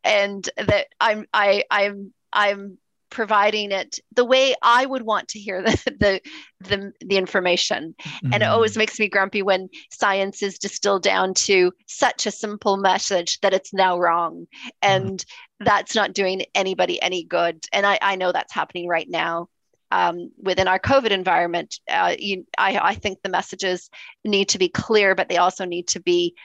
[0.04, 2.78] and that I'm I I'm I'm
[3.10, 6.22] providing it the way I would want to hear the the
[6.62, 7.96] the, the information.
[8.32, 8.52] And it Mm.
[8.52, 13.54] always makes me grumpy when science is distilled down to such a simple message that
[13.54, 14.48] it's now wrong
[14.82, 15.24] and
[15.60, 17.64] that's not doing anybody any good.
[17.72, 19.50] And i, I know that's happening right now
[19.92, 21.80] um, within our covid environment.
[21.90, 23.90] Uh, you, I, I think the messages
[24.26, 26.36] need to be clear but they also need to be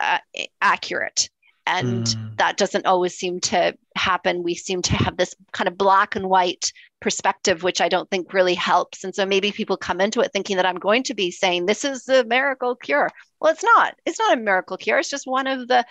[0.00, 0.18] uh,
[0.60, 1.28] accurate
[1.66, 2.36] and Mm.
[2.38, 6.28] that doesn't always seem to happen we seem to have this kind of black and
[6.28, 9.04] white perspective, which I don't think really helps.
[9.04, 11.84] And so maybe people come into it thinking that I'm going to be saying this
[11.84, 13.10] is the miracle cure.
[13.40, 13.94] Well, it's not.
[14.04, 14.98] It's not a miracle cure.
[14.98, 15.84] It's just one of the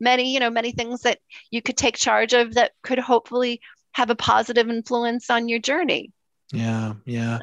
[0.00, 1.18] many, you know, many things that
[1.50, 3.60] you could take charge of that could hopefully
[3.92, 6.12] have a positive influence on your journey.
[6.52, 7.40] Yeah, yeah,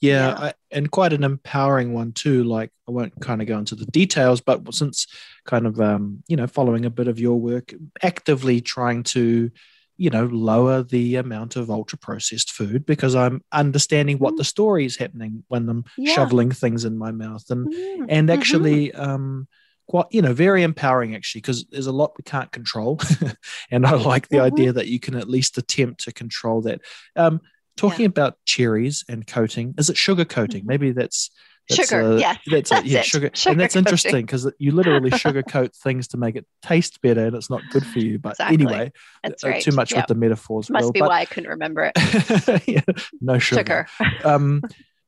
[0.00, 0.34] yeah, Yeah.
[0.38, 2.42] I, and quite an empowering one too.
[2.44, 5.06] Like I won't kind of go into the details, but since
[5.44, 9.50] kind of um, you know following a bit of your work, actively trying to
[9.98, 14.38] you know lower the amount of ultra processed food because I'm understanding what Mm.
[14.38, 16.14] the story is happening when I'm Yeah.
[16.14, 18.32] shoveling things in my mouth and Mm, and mhm.
[18.32, 19.48] actually um
[19.88, 22.98] quite you know very empowering actually because there's a lot we can't control
[23.70, 24.42] and i like the Mhm.
[24.42, 26.80] idea that you can at least attempt to control that
[27.14, 27.40] um
[27.76, 30.66] talking about cherries and coating is it sugar coating Mhm.
[30.68, 31.30] maybe that's
[31.68, 33.06] that's Sugar, uh, yes, that's, it, that's yeah it.
[33.06, 33.86] sugar, Sugar and that's coating.
[33.86, 37.84] interesting because you literally sugarcoat things to make it taste better and it's not good
[37.84, 38.54] for you but Exactly.
[38.54, 38.92] anyway
[39.24, 39.62] uh, right.
[39.62, 40.02] too much Yep.
[40.02, 42.68] with the metaphors Must be but- why I couldn't remember it.
[42.68, 42.82] yeah,
[43.20, 44.08] no sugar Sugar.
[44.24, 44.62] um,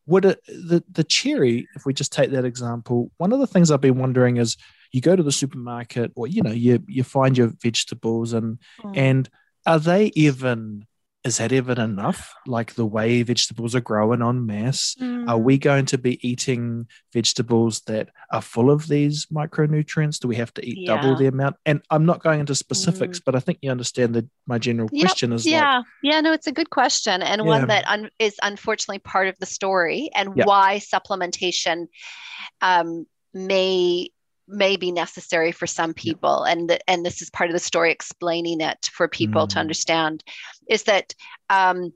[0.06, 1.68] would it the the cherry?
[1.76, 4.56] If we just take that example, one of the things I've been wondering is
[4.90, 8.96] you go to the supermarket or you know you you find your vegetables and Mm.
[8.96, 9.28] and
[9.66, 10.86] are they even
[11.24, 12.32] is that even enough?
[12.46, 15.04] Like the way vegetables are growing on mass, are
[15.36, 15.42] Mm.
[15.42, 20.20] we going to be eating vegetables that are full of these micronutrients?
[20.20, 21.56] Do we have to eat double the amount?
[21.66, 25.02] And I'm not going into specifics, but I think you understand that my general Yep,
[25.08, 27.46] question is like, yeah yeah no it's a good question and Yeah.
[27.48, 30.44] one that un- is unfortunately part of the story and Yeah.
[30.44, 31.88] why supplementation
[32.62, 34.10] um, may
[34.48, 37.92] may be necessary for some people and the, and this is part of the story
[37.92, 39.60] explaining it for people to Mm.
[39.60, 40.24] understand
[40.68, 41.14] is that
[41.50, 41.92] um,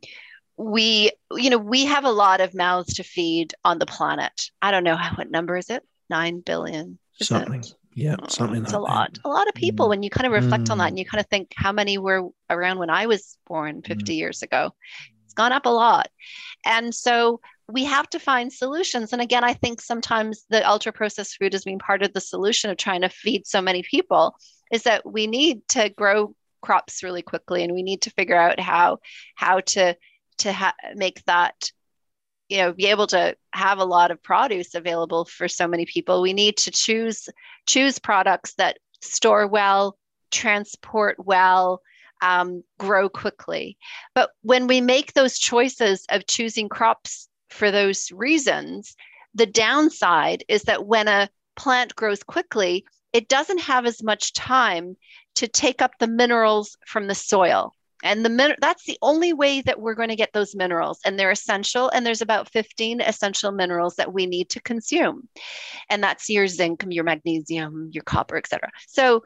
[0.58, 4.70] we you know we have a lot of mouths to feed on the planet i
[4.70, 7.34] don't know how, what number is it 9 billion is it?
[7.34, 7.64] something.
[7.94, 9.20] Yeah, Oh, something it's like a lot that.
[9.24, 9.90] a lot of people Mm.
[9.90, 10.88] when you kind of reflect on that Mm.
[10.88, 13.86] and you kind of think how many were around when i was born Mm.
[13.86, 14.74] 50 years ago
[15.24, 16.08] it's gone up a lot
[16.66, 19.12] and so we have to find solutions.
[19.12, 22.70] And again i think sometimes the ultra processed food has been part of the solution
[22.70, 24.34] of trying to feed so many people
[24.72, 28.58] is that we need to grow crops really quickly and we need to figure out
[28.58, 28.98] how
[29.34, 29.94] how to
[30.38, 31.70] to ha- make that
[32.48, 36.22] you know be able to have a lot of produce available for so many people.
[36.22, 37.28] We need to choose
[37.66, 39.96] choose products that store well
[40.30, 41.82] transport well
[42.22, 43.76] um, grow quickly.
[44.14, 48.96] But when we make those choices of choosing crops for those reasons
[49.34, 54.96] the downside is that when a plant grows quickly it doesn't have as much time
[55.34, 57.72] to take up the minerals from the soil.
[58.04, 61.16] And the min- that's the only way that we're going to get those minerals and
[61.16, 65.28] they're essential and there's about 15 essential minerals that we need to consume.
[65.88, 69.22] And that's your zinc your magnesium your copper etc so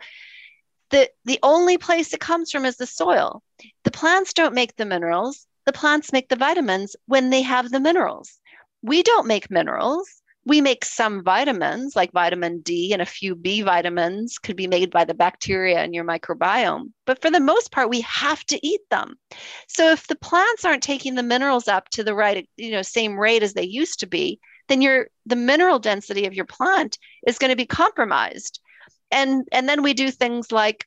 [0.90, 3.42] the the only place it comes from is the soil.
[3.84, 7.80] The plants don't make the minerals the plants make the vitamins when they have the
[7.80, 8.38] minerals
[8.82, 13.62] we don't make minerals we make some vitamins like vitamin D and a few B
[13.62, 16.92] vitamins could be made by the bacteria in your microbiome.
[17.04, 19.16] But for the most part, we have to eat them.
[19.66, 23.18] So if the plants aren't taking the minerals up to the right, you know, same
[23.18, 24.38] rate as they used to be,
[24.68, 26.96] then your the mineral density of your plant
[27.26, 28.60] is going to be compromised.
[29.10, 30.86] And and then we do things like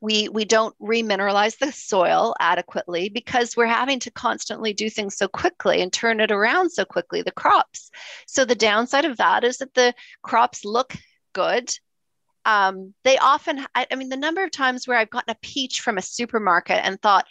[0.00, 5.28] we we don't remineralize the soil adequately because we're having to constantly do things so
[5.28, 7.90] quickly and turn it around so quickly the crops.
[8.26, 10.94] So the downside of that is that the crops look
[11.32, 11.70] good.
[12.46, 15.82] Um, they often I, I mean the number of times where i've gotten a peach
[15.82, 17.26] from a supermarket and thought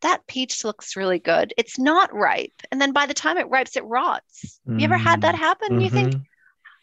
[0.00, 1.52] that peach looks really good.
[1.58, 2.54] It's not ripe.
[2.72, 4.58] And then by the time it ripes it rots.
[4.66, 5.78] You ever had that happen?
[5.80, 6.24] You think Mhm.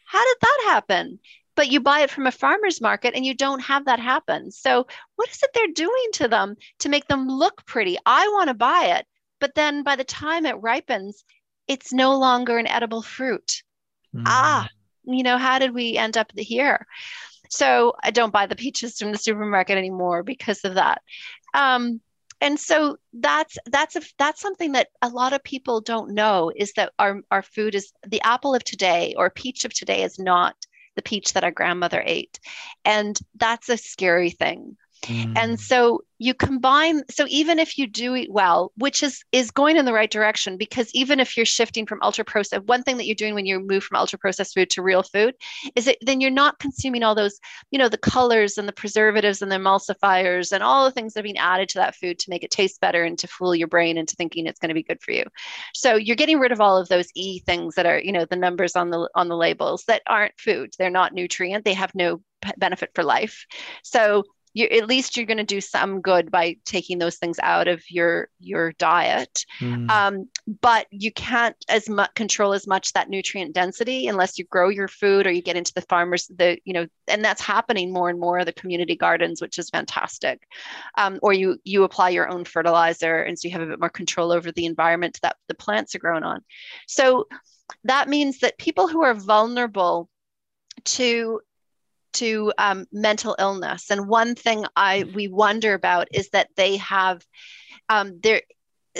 [0.05, 1.19] how did that happen?
[1.57, 4.51] But you buy it from a farmer's market and you don't have that happen.
[4.51, 7.97] So, what is it they're doing to them to make them look pretty?
[8.05, 9.07] I want to buy it,
[9.41, 11.25] but then by the time it ripens,
[11.67, 13.63] it's no longer an edible fruit.
[14.25, 14.69] Ah,
[15.03, 16.85] you know, how did we end up here?
[17.49, 21.01] So, I don't buy the peaches from the supermarket anymore because of that.
[21.55, 22.01] Um,
[22.39, 26.71] and so that's that's a that's something that a lot of people don't know is
[26.73, 30.55] that our our food is the apple of today or peach of today is not
[30.97, 32.37] the peach that our grandmother ate.
[32.83, 35.33] And that's a scary thing Mm.
[35.37, 39.77] and so you combine so even if you do eat well which is is going
[39.77, 43.05] in the right direction because even if you're shifting from ultra processed one thing that
[43.05, 45.35] you're doing when you move from ultra processed food to real food
[45.75, 47.39] is that then you're not consuming all those
[47.71, 51.21] you know the colors and the preservatives and the emulsifiers and all the things that
[51.21, 53.67] are being added to that food to make it taste better and to fool your
[53.67, 55.23] brain into thinking it's going to be good for you.
[55.73, 58.35] So you're getting rid of all of those e things that are you know the
[58.35, 60.71] numbers on the on the labels that aren't food.
[60.77, 61.65] They're not nutrient.
[61.65, 62.21] They have no
[62.57, 63.45] benefit for life.
[63.83, 64.23] So
[64.57, 67.83] you at least you're going to do some good by taking those things out of
[67.89, 69.45] your your diet.
[69.59, 69.89] Mm.
[69.91, 70.29] um,
[70.61, 74.87] but you can't as much control as much that nutrient density unless you grow your
[74.87, 78.19] food or you get into the farmers the you know and that's happening more and
[78.19, 80.41] more the community gardens which is fantastic.
[80.97, 83.89] Um, or you you apply your own fertilizer and so you have a bit more
[83.89, 86.41] control over the environment that the plants are grown on.
[86.87, 87.27] So
[87.83, 90.09] that means that people who are vulnerable
[90.85, 91.41] to
[92.17, 93.91] to um, mental illness.
[93.91, 97.25] And one thing i we wonder about is that they have
[97.89, 98.41] um, they're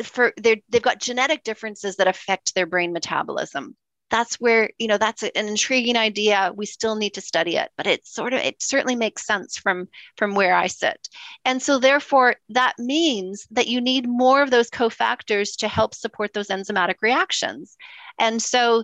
[0.03, 3.75] for they're, they've got genetic differences that affect their brain metabolism.
[4.09, 6.51] That's where you know that's an intriguing idea.
[6.55, 9.87] We still need to study it but it sort of it certainly makes sense from
[10.15, 11.09] from where i sit.
[11.43, 16.33] And so therefore that means that you need more of those cofactors to help support
[16.33, 17.75] those enzymatic reactions.
[18.19, 18.83] And so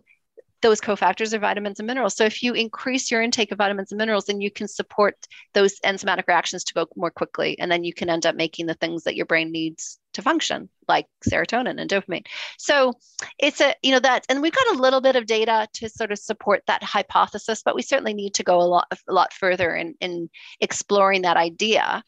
[0.63, 2.15] those cofactors are vitamins and minerals.
[2.15, 5.15] So if you increase your intake of vitamins and minerals, then you can support
[5.53, 7.59] those enzymatic reactions to go more quickly.
[7.59, 10.69] And then you can end up making the things that your brain needs to function,
[10.87, 12.25] like serotonin and dopamine.
[12.57, 12.93] So
[13.37, 16.11] it's a, you know, that, and we've got a little bit of data to sort
[16.11, 19.75] of support that hypothesis, but we certainly need to go a lot, a lot further
[19.75, 20.29] in, in
[20.61, 22.03] exploring that idea.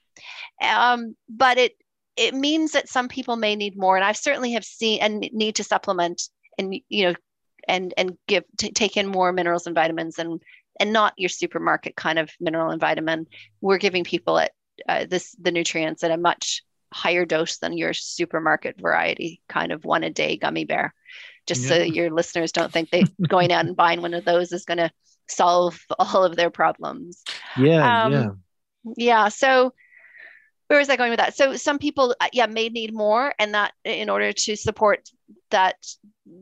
[0.61, 1.73] Um, but it,
[2.15, 3.97] it means that some people may need more.
[3.97, 6.23] And I certainly have seen and need to supplement
[6.57, 7.15] and, you know,
[7.67, 10.41] and and give t- take in more minerals and vitamins and
[10.79, 13.27] and not your supermarket kind of mineral and vitamin.
[13.61, 14.51] We're giving people at
[14.87, 16.63] uh, this the nutrients at a much
[16.93, 20.93] higher dose than your supermarket variety kind of one a day gummy bear.
[21.45, 24.65] Just so your listeners don't think they going out and buying one of those is
[24.65, 24.91] going to
[25.27, 27.23] solve all of their problems.
[27.57, 28.29] Yeah, um, yeah.
[28.97, 29.73] yeah so
[30.67, 31.35] where was i going with that?
[31.35, 35.09] So some people uh, yeah may need more and that in order to support
[35.51, 35.75] that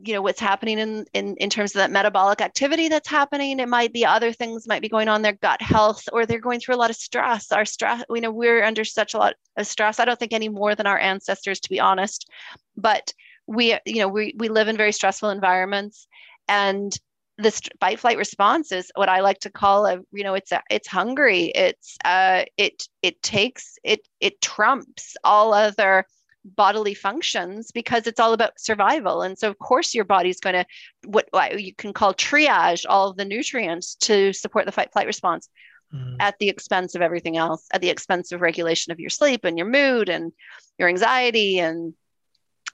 [0.02, 3.60] you know what's happening in, in in terms of that metabolic activity that's happening.
[3.60, 6.60] It might be other things might be going on their gut health or they're going
[6.60, 7.52] through a lot of stress.
[7.52, 10.00] Our stress you know we're under such a lot of stress.
[10.00, 12.30] I don't think any more than our ancestors to be honest.
[12.76, 13.12] But
[13.46, 16.08] we you know we, we live in very stressful environments.
[16.48, 16.96] And
[17.38, 20.62] this fight flight response is what I like to call a you know it's a,
[20.70, 26.06] it's hungry it's uh it it takes it it trumps all other
[26.44, 30.64] bodily functions because it's all about survival and so of course your body's going to
[31.06, 35.06] what, what you can call triage all of the nutrients to support the fight flight
[35.06, 35.48] response
[35.92, 36.16] Mm.
[36.18, 39.56] at the expense of everything else at the expense of regulation of your sleep and
[39.56, 40.32] your mood and
[40.76, 41.94] your anxiety and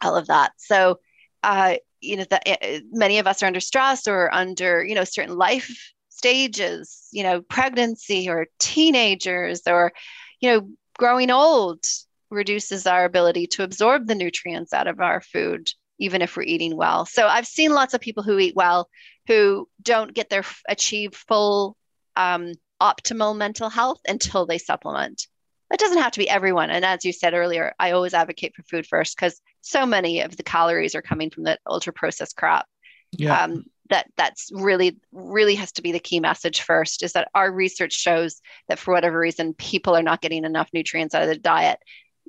[0.01, 1.01] all of that so
[1.43, 5.05] uh, you know that uh, many of us are under stress or under you know
[5.05, 9.93] certain life stages you know pregnancy or teenagers or
[10.41, 11.85] you know growing old
[12.31, 16.77] reduces our ability to absorb the nutrients out of our food even if we're eating
[16.77, 17.05] well.
[17.05, 18.89] So i've seen lots of people who eat well
[19.27, 21.77] who don't get their achieve full
[22.17, 25.27] um, optimal mental health until they supplement.
[25.73, 26.71] It doesn't have to be everyone.
[26.71, 30.37] And as you said earlier i always advocate for food first because so many of
[30.37, 32.67] the calories are coming from that ultra processed crap
[33.13, 33.45] yeah.
[33.45, 37.51] um, that that's really really has to be the key message first is that our
[37.51, 41.37] research shows that for whatever reason people are not getting enough nutrients out of the
[41.37, 41.79] diet.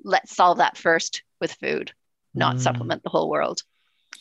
[0.03, 1.93] Let's solve that first with food
[2.33, 2.59] not Mm.
[2.61, 3.61] supplement the whole world.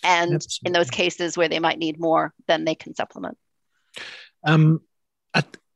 [0.03, 3.39] And in those cases where they might need more then they can supplement.
[4.45, 4.81] Um,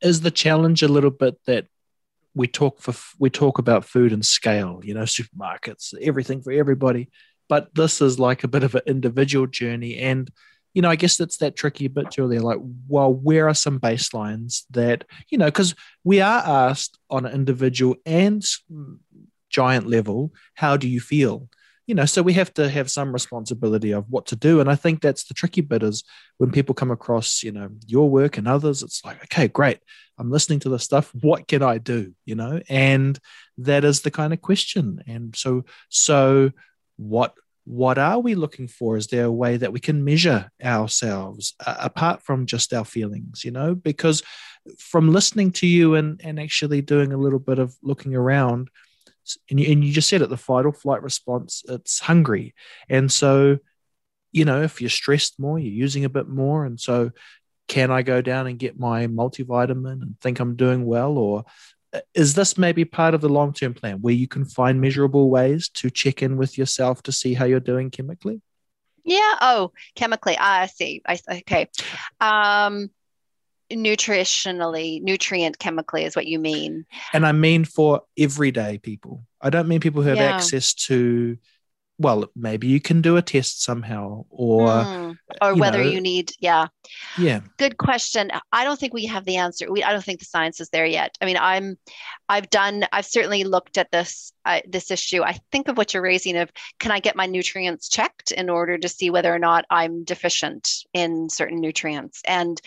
[0.00, 1.66] is the challenge a little bit that
[2.34, 7.10] we talk for we talk about food and scale, you know, supermarkets, everything for everybody,
[7.48, 10.30] but this is like a bit of an individual journey, and
[10.74, 12.42] you know, I guess that's that tricky bit, Julia.
[12.42, 12.58] Like,
[12.88, 17.96] well, where are some baselines that you know, because we are asked on an individual
[18.04, 18.98] and mm,
[19.50, 21.48] giant level, how do you feel?
[21.86, 24.74] You know, so we have to have some responsibility of what to do, and I
[24.74, 26.02] think that's the tricky bit is
[26.38, 29.80] when people come across you know your work and others it's like okay great.
[30.18, 31.12] I'm listening to this stuff.
[31.20, 32.14] What can i do?
[32.24, 33.18] You know and
[33.58, 35.02] that is the kind of question.
[35.06, 36.52] And so so
[36.96, 37.34] what
[37.66, 38.96] what are we looking for?
[38.96, 43.44] Is there a way that we can measure ourselves uh, apart from just our feelings
[43.44, 43.74] you know?
[43.74, 44.22] Because
[44.78, 48.68] from listening to you and and actually doing a little bit of looking around
[49.50, 52.54] and you, and you just said it the fight or flight response it's hungry
[52.88, 53.58] and so
[54.34, 56.64] you know, if you're stressed more, you're using a bit more.
[56.64, 57.12] And so,
[57.68, 61.16] can I go down and get my multivitamin and think I'm doing well?
[61.16, 61.44] Or
[61.94, 65.30] uh, is this maybe part of the long term plan where you can find measurable
[65.30, 68.42] ways to check in with yourself to see how you're doing chemically?
[69.04, 69.36] Yeah.
[69.40, 70.36] Oh, chemically.
[70.36, 71.00] I see.
[71.06, 71.68] I okay.
[72.20, 72.90] Um,
[73.74, 76.84] nutritionally, nutrient chemically is what you mean.
[77.12, 79.24] And I mean for everyday people.
[79.40, 80.34] I don't mean people who have Yeah.
[80.34, 81.36] access to
[81.96, 85.16] well, maybe you can do a test somehow, or Mm.
[85.40, 86.66] or you whether know- you need yeah
[87.16, 90.24] yeah, good question i don't think we have the answer we i don't think the
[90.24, 91.76] science is there yet i mean i'm
[92.28, 96.02] i've done i've certainly looked at this uh, this issue i think of what you're
[96.02, 96.50] raising of
[96.80, 100.68] can i get my nutrients checked in order to see whether or not i'm deficient
[100.92, 102.60] in certain nutrients and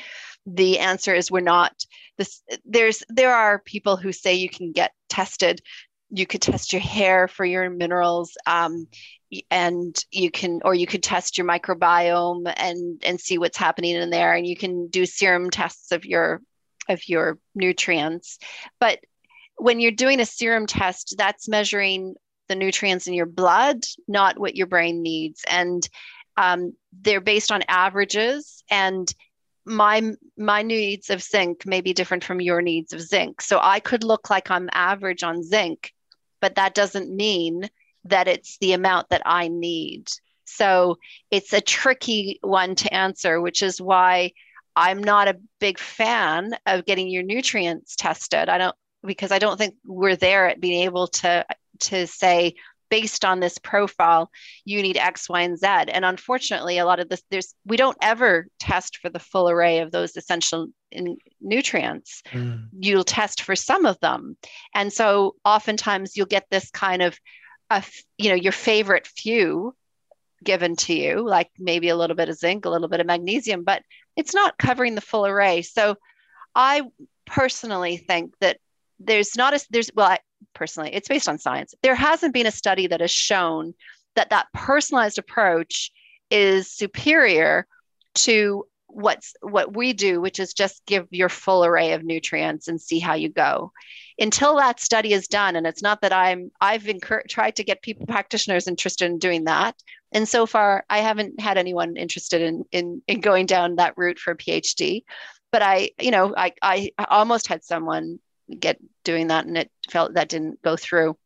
[0.48, 1.74] the answer is we're not
[2.18, 5.62] this there's there are people who say you can get tested.
[6.10, 8.88] You could test your hair for your minerals um,
[9.52, 14.10] and you can or you could test your microbiome and and see what's happening in
[14.10, 16.42] there and you can do serum tests of your
[16.88, 18.40] of your nutrients.
[18.80, 19.00] But
[19.58, 22.16] when you're doing a serum test that's measuring
[22.48, 25.44] the nutrients in your blood not what your brain needs.
[25.50, 25.88] And
[26.38, 29.14] um, they're based on averages and
[29.68, 33.42] my my needs of zinc may be different from your needs of zinc.
[33.42, 35.94] So i could look like i'm average on zinc
[36.40, 37.70] but that doesn't mean
[38.06, 40.10] that it's the amount that i need.
[40.46, 40.98] So
[41.30, 44.32] it's a tricky one to answer which is why
[44.76, 48.50] i'm not a big fan of getting your nutrients tested.
[48.50, 51.46] I don't because i don't think we're there at being able to
[51.80, 52.56] to say
[52.90, 54.30] based on this profile
[54.66, 55.66] you need x y and z.
[55.68, 59.80] And unfortunately a lot of this there's we don't ever test for the full array
[59.80, 62.22] of those essential in, nutrients.
[62.32, 62.68] Mm.
[62.80, 64.38] you'll test for some of them.
[64.74, 67.18] And so oftentimes you'll get this kind of
[67.70, 67.84] a
[68.18, 69.76] you know your favorite few
[70.44, 73.64] given to you like maybe a little bit of zinc a little bit of magnesium
[73.64, 73.82] but
[74.16, 75.62] it's not covering the full array.
[75.62, 75.96] So
[76.56, 76.82] i
[77.26, 78.58] personally think that
[79.00, 80.20] there's not a there's well I,
[80.54, 81.74] personally it's based on science.
[81.84, 83.74] There hasn't been a study that has shown
[84.16, 85.92] that that personalized approach
[86.30, 87.68] is superior
[88.16, 92.82] to what's what we do which is just give your full array of nutrients and
[92.82, 93.72] see how you go.
[94.20, 97.82] Until that study is done and it's not that i'm i've incur- tried to get
[97.82, 99.76] people practitioners interested in doing that.
[100.12, 104.20] And so far i haven't had anyone interested in in, in going down that route
[104.20, 105.04] for a phd
[105.52, 108.20] but i you know i i almost had someone
[108.60, 111.18] get doing that and it felt that didn't go through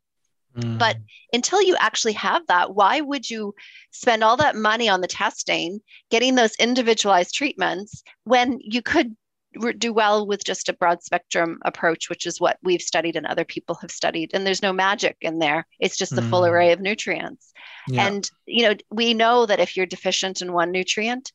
[0.53, 0.77] Mm.
[0.77, 0.97] But-
[1.31, 3.55] until you actually have that, why would you
[3.91, 9.15] spend all that money on the testing, getting those individualized treatments when you could
[9.77, 13.45] do well with just a broad spectrum approach, which is what we've studied and other
[13.45, 14.31] people have studied?
[14.33, 15.65] And there's no magic in there.
[15.79, 16.49] It's just the full Mm.
[16.49, 17.53] array of nutrients.
[17.87, 18.07] yeah.
[18.07, 21.31] And, you know, we know that if you're deficient in one nutrient,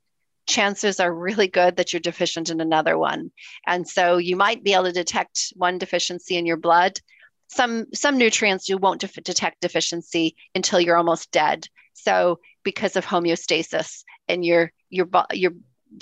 [0.46, 3.30] chances are really good that you're deficient in another one.
[3.66, 7.00] And so you might be able to detect one deficiency in your blood.
[7.48, 11.68] Some some nutrients you won't def- detect deficiency until you're almost dead.
[11.94, 15.52] So because of homeostasis and your your your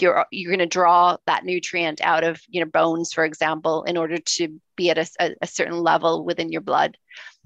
[0.00, 3.96] you're you're going to draw that nutrient out of you know bones for example in
[3.96, 6.96] order to be at a, a, a certain level within your blood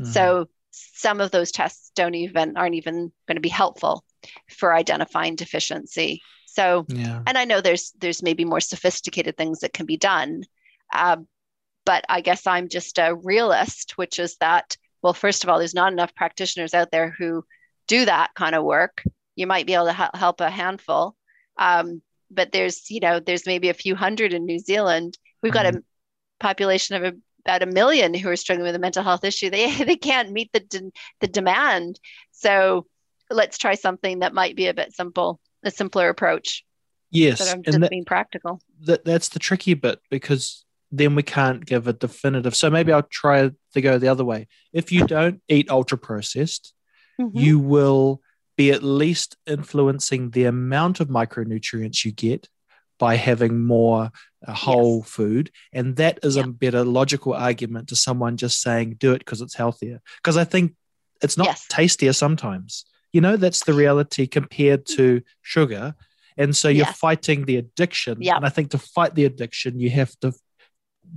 [0.01, 0.07] Mm.
[0.07, 4.05] so some of those tests don't even aren't even going to be helpful
[4.49, 6.23] for identifying deficiency.
[6.59, 7.23] So, yeah.
[7.25, 10.43] and I know there's there's maybe more sophisticated things that can be done,
[10.93, 11.19] uh,
[11.87, 15.75] but I guess I'm just a realist, which is that well, first of all, there's
[15.75, 17.45] not enough practitioners out there who
[17.87, 19.05] do that kind of work.
[19.37, 21.15] You might be able to hel- help a handful,
[21.59, 25.17] um, but there's you know there's maybe a few hundred in New Zealand.
[25.45, 25.81] We've got a
[26.41, 29.49] population of about a million who are struggling with a mental health issue.
[29.49, 30.91] They they can't meet the de-
[31.21, 32.01] the demand.
[32.33, 32.87] So
[33.31, 36.65] let's try something that might be a bit simple, a simpler approach.
[37.11, 38.61] Yes, But I'm just and that, being practical.
[38.83, 42.55] that that's the tricky bit because then we can't give a definitive.
[42.57, 44.49] So maybe I'll try to go the other way.
[44.73, 46.73] If you don't eat ultra processed,
[47.21, 47.31] Mhm.
[47.35, 48.21] you will
[48.57, 52.49] be at least influencing the amount of micronutrients you get
[52.99, 54.11] by having more
[54.47, 55.51] uh, whole food.
[55.73, 56.45] And that is Yeah.
[56.45, 60.01] a better logical argument to someone just saying, do it because it's healthier.
[60.23, 60.75] Because I think
[61.21, 61.67] it's not Yes.
[61.69, 62.85] tastier sometimes.
[63.13, 65.95] You know, that's the reality compared to sugar.
[66.37, 66.99] And so you're Yes.
[66.99, 68.19] fighting the addiction.
[68.21, 68.37] Yeah.
[68.37, 70.33] And I think to fight the addiction, you have to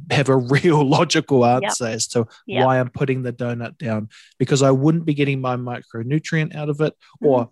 [0.09, 2.65] have a real logical answer as to Yeah.
[2.65, 6.81] why I'm putting the donut down because I wouldn't be getting my micronutrient out of
[6.81, 7.27] it, mm-hmm.
[7.27, 7.49] or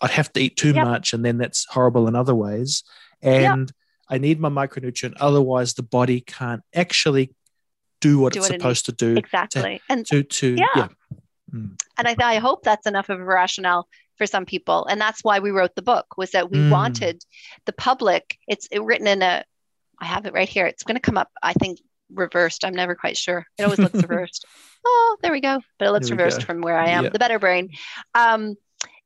[0.00, 0.74] I'd have to eat too.
[0.74, 2.84] Much, and then that's horrible in other ways.
[3.22, 3.72] And
[4.08, 7.34] I need my micronutrient, otherwise the body can't actually
[8.00, 9.16] do what Do it's what it supposed to do.
[9.16, 9.80] Exactly.
[9.88, 10.66] And To to Yeah.
[10.76, 10.88] yeah.
[11.54, 11.80] Mm.
[11.98, 15.38] and I, I hope that's enough of a rationale for some people and that's why
[15.38, 16.70] we wrote the book was that we Mm.
[16.70, 17.22] wanted
[17.66, 19.44] the public it's written in a
[20.00, 21.78] i have it right here it's going to come up i think
[22.12, 24.46] reversed i'm never quite sure it always looks reversed
[24.84, 26.44] oh there we go but it looks reversed go.
[26.46, 27.10] from where i am Yeah.
[27.10, 27.70] the better brain
[28.14, 28.54] um,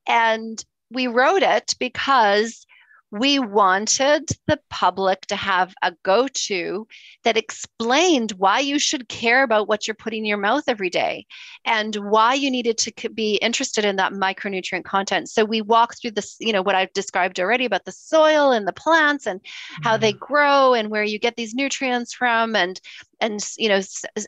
[0.07, 2.67] and we wrote it because
[3.13, 6.87] we wanted the public to have a go to
[7.25, 11.27] that explained why you should care about what you're putting in your mouth every day
[11.67, 15.29] and why you needed to be interested in that micronutrient content.
[15.29, 18.67] So we walk through this, you know, what I've described already about the soil and
[18.67, 19.43] the plants and
[19.83, 20.25] how they mm-hmm.
[20.25, 22.81] grow and where you get these nutrients from and
[23.21, 23.81] and you know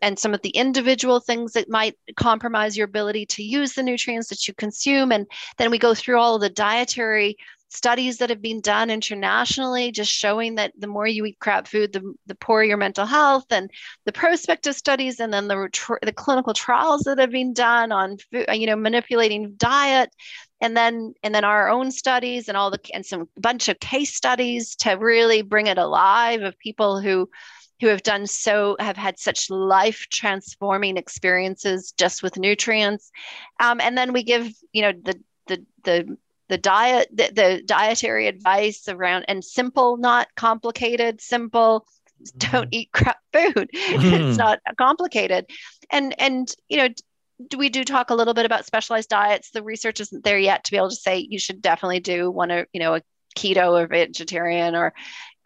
[0.02, 4.28] and some of the individual things that might compromise your ability to use the nutrients
[4.28, 5.26] that you consume and
[5.58, 7.36] then we go through all the dietary
[7.74, 11.92] studies that have been done internationally just showing that the more you eat crap food
[11.92, 13.70] the, the poorer your mental health and
[14.04, 18.46] the prospective studies and then the, the clinical trials that have been done on food,
[18.52, 20.10] you know manipulating diet
[20.60, 24.14] and then and then our own studies and all the and some bunch of case
[24.14, 27.28] studies to really bring it alive of people who
[27.80, 33.10] who have done so have had such life transforming experiences just with nutrients.
[33.60, 36.16] Um, and then we give you know the the the
[36.48, 41.86] the diet the, the dietary advice around and simple not complicated simple.
[42.38, 42.68] Don't mm-hmm.
[42.72, 43.54] eat crap food.
[43.56, 43.68] Mm.
[44.28, 45.46] it's not complicated.
[45.90, 46.88] And and you know
[47.48, 49.50] do we do talk a little bit about specialized diets.
[49.50, 52.52] The research isn't there yet to be able to say you should definitely do one
[52.52, 53.02] or you know a
[53.36, 54.94] keto or vegetarian or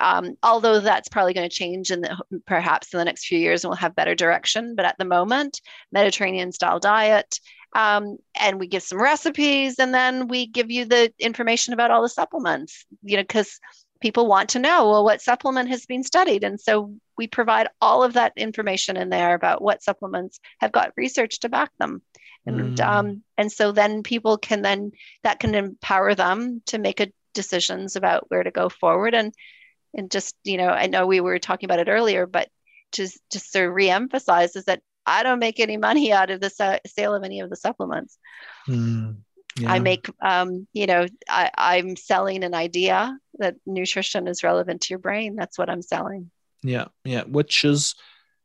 [0.01, 3.64] um, although that's probably going to change in the perhaps in the next few years
[3.64, 4.74] and we'll have better direction.
[4.76, 7.40] But at the moment mediterranean style diet
[7.74, 12.02] um, and we give some recipes and then we give you the information about all
[12.02, 13.60] the supplements you know because
[14.00, 16.44] people want to know well what supplement has been studied?
[16.44, 20.92] And so we provide all of that information in there about what supplements have got
[20.96, 22.02] research to back them.
[22.46, 22.84] And mm.
[22.84, 24.92] um, and so then people can then
[25.24, 29.14] that can empower them to make a decisions about where to go forward.
[29.14, 29.34] And
[29.94, 32.48] and just you know i know we were talking about it earlier but
[32.92, 37.14] just just to reemphasize is that I don't make any money out of the sale
[37.14, 38.18] of any of the supplements.
[38.68, 39.18] Mm,
[39.59, 39.72] yeah.
[39.72, 44.90] I make, um, you know, I, I'm selling an idea that nutrition is relevant to
[44.90, 45.36] your brain.
[45.36, 46.30] That's what I'm selling.
[46.62, 47.94] Yeah, yeah, which is,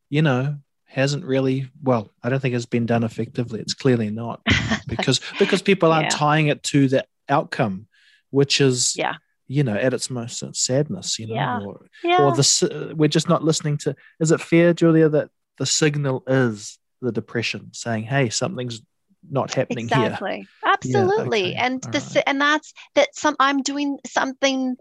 [0.10, 4.42] you know, hasn't really well i don't think it's been done effectively it's clearly not
[4.88, 6.18] because because people aren't yeah.
[6.18, 7.88] tying it to the outcome
[8.30, 9.16] which is yeah
[9.48, 11.60] you know at its most sadness you know yeah.
[11.60, 12.22] Or, yeah.
[12.22, 16.80] or the we're just not listening to is it fair julia that the signal is
[17.02, 18.82] the depression saying, hey, something's
[19.30, 20.38] not happening exactly.
[20.38, 20.46] here.
[20.66, 21.40] Absolutely.
[21.40, 21.56] Yeah, okay.
[21.56, 22.24] And the right.
[22.28, 24.76] and that's that some I'm doing something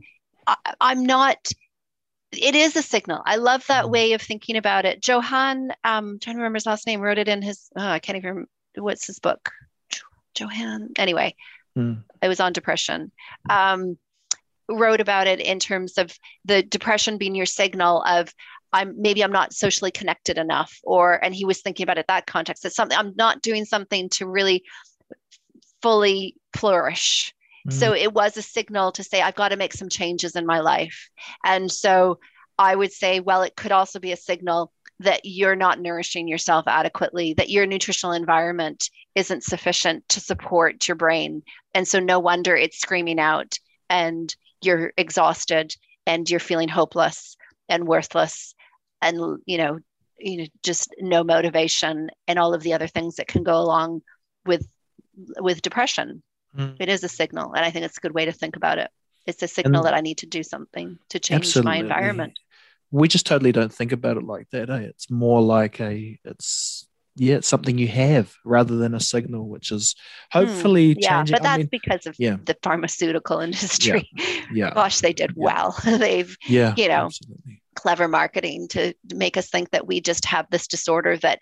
[0.47, 1.39] I, am not
[2.33, 3.23] it is a signal.
[3.27, 3.91] I love that mm.
[3.91, 5.07] way of thinking about it.
[5.07, 7.99] Johann, um, I'm trying to remember his last name, wrote it in his oh, I
[7.99, 9.51] can't even remember what's his book.
[10.39, 10.91] Johann.
[10.97, 11.35] Anyway,
[11.77, 12.03] mm.
[12.23, 13.13] it was on depression.
[13.51, 13.99] Um,
[14.69, 18.33] wrote about it in terms of the depression being your signal of
[18.73, 22.27] I'm maybe I'm not socially connected enough, or and he was thinking about it that
[22.27, 22.65] context.
[22.65, 24.65] It's something I'm not doing something to really
[25.83, 27.35] fully flourish.
[27.69, 27.79] Mm-hmm.
[27.79, 30.61] So it was a signal to say I've got to make some changes in my
[30.61, 31.11] life.
[31.45, 32.19] And so
[32.59, 36.65] I would say, well, it could also be a signal that you're not nourishing yourself
[36.69, 41.43] adequately, that your nutritional environment isn't sufficient to support your brain.
[41.75, 43.59] And so no wonder it's screaming out
[43.91, 45.75] and you're exhausted
[46.07, 47.37] and you're feeling hopeless
[47.69, 48.55] and worthless
[49.03, 49.79] and you know
[50.19, 54.01] you know just no motivation and all of the other things that can go along
[54.47, 54.67] with
[55.39, 56.23] with depression
[56.57, 56.77] mm.
[56.81, 58.91] it is a signal and i think it's a good way to think about it
[59.27, 61.71] it's a signal and that i need to do something to change absolutely.
[61.71, 62.39] my environment
[62.91, 64.79] we just totally don't think about it like that eh?
[64.79, 66.87] it's more like a it's
[67.17, 69.95] yeah it's something you have rather than a signal which is
[70.31, 71.35] hopefully mm, yeah changing.
[71.35, 72.37] but that's I mean, because of yeah.
[72.45, 74.71] the pharmaceutical industry yeah, yeah.
[74.75, 79.71] gosh they did well they've yeah you know absolutely clever marketing to make us think
[79.71, 81.41] that we just have this disorder that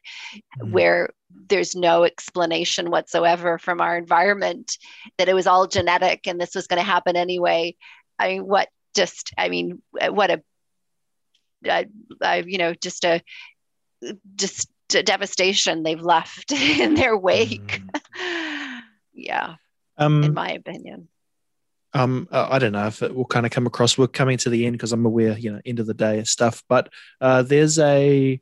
[0.61, 0.71] mm.
[0.71, 1.11] where
[1.49, 4.77] there's no explanation whatsoever from our environment
[5.19, 7.75] that it was all genetic and this was going to happen anyway
[8.19, 10.43] i mean what just i mean what a
[12.47, 13.23] you know just a
[14.35, 17.83] just a devastation they've left in their wake
[18.17, 18.81] mm.
[19.13, 19.55] yeah
[19.99, 21.09] um, in my opinion
[21.93, 23.99] um, I don't know if it will kind of come across.
[23.99, 26.63] We're coming to the end because I'm aware, you know, end of the day stuff.
[26.69, 26.89] But
[27.21, 28.41] uh, there's a,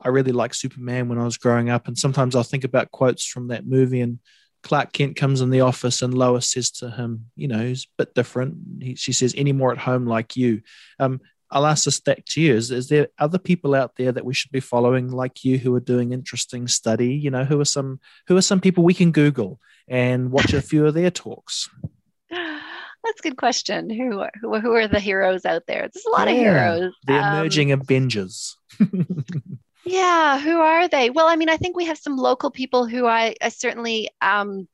[0.00, 3.24] I really like Superman when I was growing up, and sometimes I'll think about quotes
[3.26, 4.02] from that movie.
[4.02, 4.18] And
[4.62, 8.04] Clark Kent comes in the office, and Lois says to him, you know, he's a
[8.04, 8.82] bit different.
[8.82, 10.60] He, she says, "Any more at home like you?"
[10.98, 14.24] Um, I'll ask this back to you: is, is there other people out there that
[14.24, 17.14] we should be following like you who are doing interesting study?
[17.14, 20.62] You know, who are some who are some people we can Google and watch a
[20.62, 21.68] few of their talks?
[22.30, 23.88] That's a good question.
[23.88, 25.88] Who are, who, who are the heroes out there?
[25.92, 26.92] There's a lot yeah, of heroes.
[27.06, 28.56] The um, emerging Avengers.
[29.84, 31.08] yeah, who are they?
[31.10, 34.68] Well, I mean, I think we have some local people who I, I certainly um,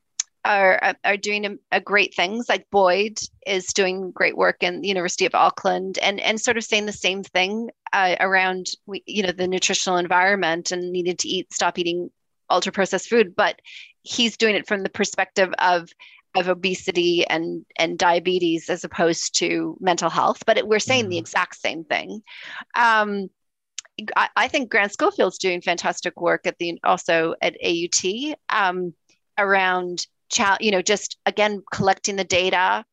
[0.47, 2.47] are are doing a, a great things.
[2.47, 6.63] Like Boyd is doing great work in the University of Auckland, and and sort of
[6.63, 11.27] saying the same thing uh, around we, you know the nutritional environment and needed to
[11.27, 12.09] eat stop eating
[12.49, 13.61] ultra processed food, but
[14.03, 15.89] he's doing it from the perspective of
[16.35, 20.43] of obesity and and diabetes as opposed to mental health.
[20.45, 21.11] But it, we're saying mm-hmm.
[21.11, 22.21] the exact same thing.
[22.73, 23.29] Um,
[24.15, 28.93] I, I, think Grant Schofield's doing fantastic work at the also at AUT um,
[29.39, 30.05] around
[30.59, 32.83] you know just again collecting the data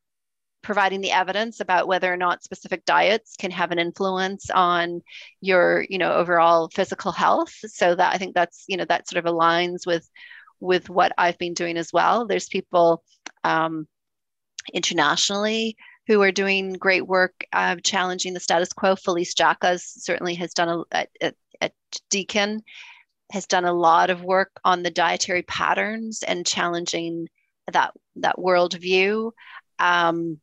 [0.65, 4.99] providing the evidence about whether or not specific diets can have an influence on
[5.39, 7.53] your you know overall physical health.
[7.67, 10.09] So that i think that's you know that sort of aligns with
[10.59, 12.25] with what i've been doing as well.
[12.25, 13.03] There's people
[13.43, 13.87] um,
[14.73, 15.77] internationally
[16.07, 18.95] who are doing great work uh, challenging the status quo.
[18.95, 20.83] Felice jacka certainly has done a,
[21.21, 21.73] at, at
[22.09, 22.61] deakin
[23.31, 27.27] has done a lot of work on the dietary patterns and challenging
[27.71, 29.31] that that worldview.
[29.79, 30.39] Um,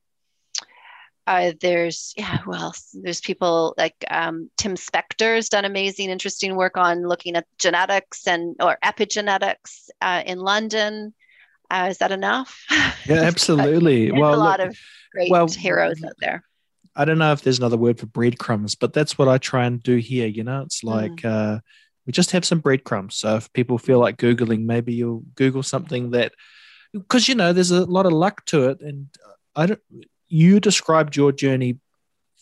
[1.27, 7.07] uh, there's yeah well there's people like um, tim spector's done amazing interesting work on
[7.07, 11.15] looking at genetics and or epigenetics uh, in london.
[11.71, 12.65] Uh, is that enough?
[13.07, 14.13] Yeah absolutely.
[14.13, 14.77] Well a lot of
[15.13, 16.45] great well, heroes out there.
[16.95, 19.83] I don't know if there's another word for breadcrumbs but that's what i try and
[19.83, 20.63] do here you know?
[20.63, 21.61] It's like mm.
[22.07, 26.11] We just have some breadcrumbs so if people feel like googling maybe you'll google something
[26.11, 26.33] that
[26.93, 29.09] because you know there's a lot of luck to it and
[29.57, 29.81] i don't
[30.29, 31.79] you described your journey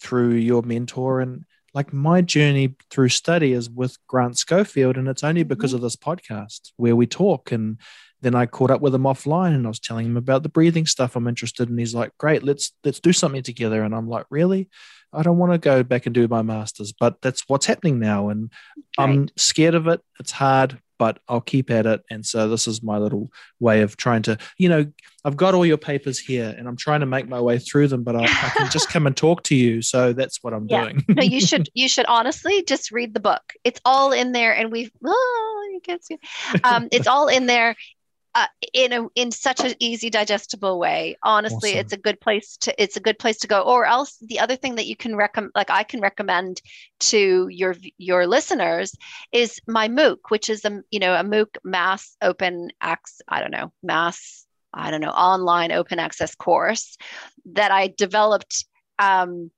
[0.00, 1.44] through your mentor and
[1.74, 5.76] like my journey through study is with Grant Schofield, and it's only because mm-hmm.
[5.76, 7.52] of this podcast where we talk.
[7.52, 7.78] And
[8.23, 10.87] then I caught up with him offline, and I was telling him about the breathing
[10.87, 11.79] stuff I'm interested in.
[11.79, 14.68] He's like, "Great, let's let's do something together." And I'm like, "Really?
[15.12, 18.29] I don't want to go back and do my masters, but that's what's happening now,
[18.29, 18.51] and
[18.99, 19.09] right.
[19.09, 20.01] I'm scared of it.
[20.21, 22.03] It's hard, but I'll keep at it.
[22.11, 24.85] And so this is my little way of trying to, you know,
[25.25, 28.03] I've got all your papers here and I'm trying to make my way through them,
[28.03, 29.81] but I, I can just come and talk to you.
[29.81, 30.83] So that's what I'm yeah.
[30.83, 31.05] doing.
[31.09, 33.41] no, you should, you should honestly just read the book.
[33.64, 36.18] It's all in there and we've, oh, you can't see.
[36.64, 37.77] Um, it's all in there
[38.35, 41.81] uh, in a in such an easy digestible way honestly awesome.
[41.81, 44.57] it's a good place to it's a good place to go or else the other
[44.57, 46.61] thing that you can recommend like i can recommend
[47.01, 48.95] to your your listeners
[49.33, 53.51] is my mooc which is a you know a mooc mass open access i don't
[53.51, 56.97] know mass i don't know online open access course
[57.45, 58.64] that i developed
[58.99, 59.51] um,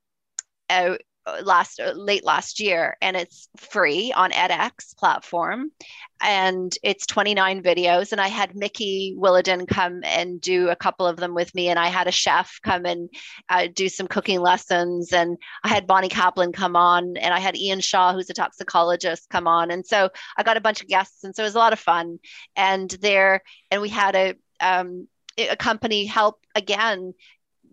[1.43, 5.71] last uh, late last year and it's free on edx platform.
[6.21, 11.17] And it's 29 videos and i had mikki williden come and do a couple of
[11.17, 13.09] them with me and i had a chef come and
[13.49, 17.57] uh, do some cooking lessons and i had bonnie kaplan come on and i had
[17.57, 19.71] ian shaw who's a toxicologist come on.
[19.71, 21.79] And so i got a bunch of guests and so it was a lot of
[21.79, 22.19] fun.
[22.55, 25.07] And there and we had a um,
[25.37, 27.13] a company help again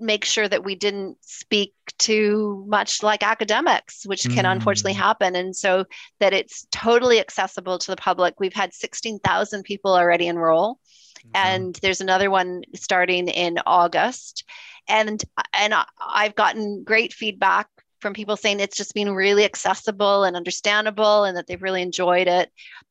[0.01, 4.53] make sure that we didn't speak too much like academics, which can mm.
[4.53, 5.37] unfortunately happen.
[5.37, 5.85] And so
[6.19, 8.41] that it's totally accessible to the public.
[8.41, 10.79] We've had 16,000 people already enroll.
[11.19, 11.31] Mm-hmm.
[11.35, 14.45] And there's another one starting in August.
[14.89, 15.23] And
[15.53, 17.69] and I've gotten great feedback
[18.01, 22.29] from people saying it's just been really accessible and understandable and that they've really enjoyed
[22.29, 22.51] it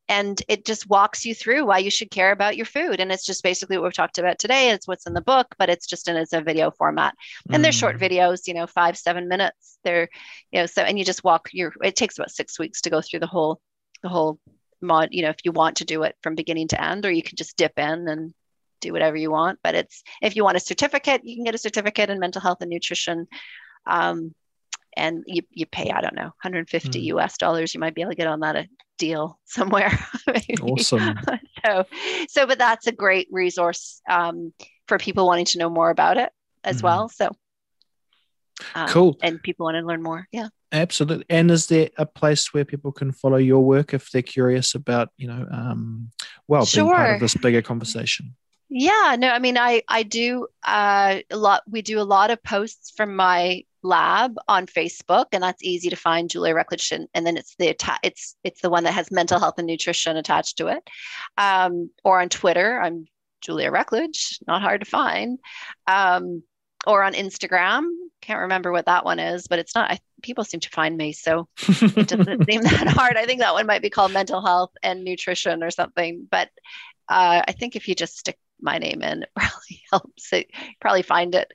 [0.10, 3.26] and it just walks you through why you should care about your food and it's
[3.26, 6.07] just basically what we've talked about today it's what's in the book but it's just
[6.10, 7.14] in as a video format
[7.49, 7.64] and mm.
[7.64, 8.01] they're short mm.
[8.01, 10.10] videos you know five seven minutes they're
[10.51, 12.99] you know so and you just walk your it takes about six weeks to go
[12.99, 13.62] through the whole
[14.03, 14.39] the whole
[14.82, 17.24] mod you know if you want to do it from beginning to end or you
[17.24, 18.34] can just dip in and
[18.82, 21.60] do whatever you want but it's if you want a certificate you can get a
[21.60, 23.28] certificate in mental health and nutrition
[23.86, 24.34] um,
[24.95, 27.24] and you, you pay i don't know 150 mm.
[27.24, 28.68] us dollars you might be able to get on that a
[29.00, 29.97] deal somewhere.
[30.62, 31.20] Awesome.
[31.66, 31.86] So
[32.30, 34.54] so but that's a great resource um,
[34.88, 36.32] for people wanting to know more about it
[36.64, 36.84] as mm.
[36.84, 37.10] well.
[37.10, 37.32] So
[38.74, 39.18] um, cool.
[39.22, 40.26] and people want to learn more.
[40.32, 40.47] Yeah.
[40.72, 41.26] Absolutely.
[41.30, 45.10] And is there a place where people can follow your work if they're curious about
[45.18, 46.12] you know um,
[46.47, 46.86] well sure.
[46.86, 48.38] being part of this bigger conversation?
[48.70, 52.41] Yeah no i mean i i do uh, a lot we do a lot of
[52.43, 56.30] posts from my lab on Facebook, and that's easy to find.
[56.30, 59.67] Julia Rucklidge, and, then it's the it's it's the one that has mental health and
[59.67, 60.88] nutrition attached to it.
[61.38, 63.05] Um, or on Twitter, I'm
[63.41, 65.39] Julia Rucklidge, not hard to find.
[65.88, 66.43] Um,
[66.88, 67.89] or on Instagram,
[68.21, 69.91] can't remember what that one is, but it's not.
[69.91, 73.17] I, people seem to find me, so it doesn't seem that hard.
[73.17, 76.27] I think that one might be called mental health and nutrition or something.
[76.30, 76.49] But
[77.09, 80.34] uh, I think if you just stick my name in, it probably helps.
[80.34, 81.51] It probably find it.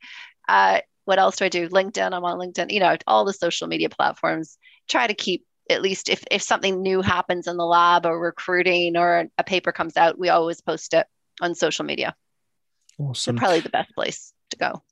[0.49, 1.69] Uh, what else do I do?
[1.69, 4.59] LinkedIn, I'm on LinkedIn, you know, all the social media platforms.
[4.89, 8.97] Try to keep at least if, if something new happens in the lab or recruiting
[8.97, 11.07] or a paper comes out, we always post it
[11.41, 12.15] on social media.
[12.99, 13.37] Awesome.
[13.37, 14.83] probably the best place to go.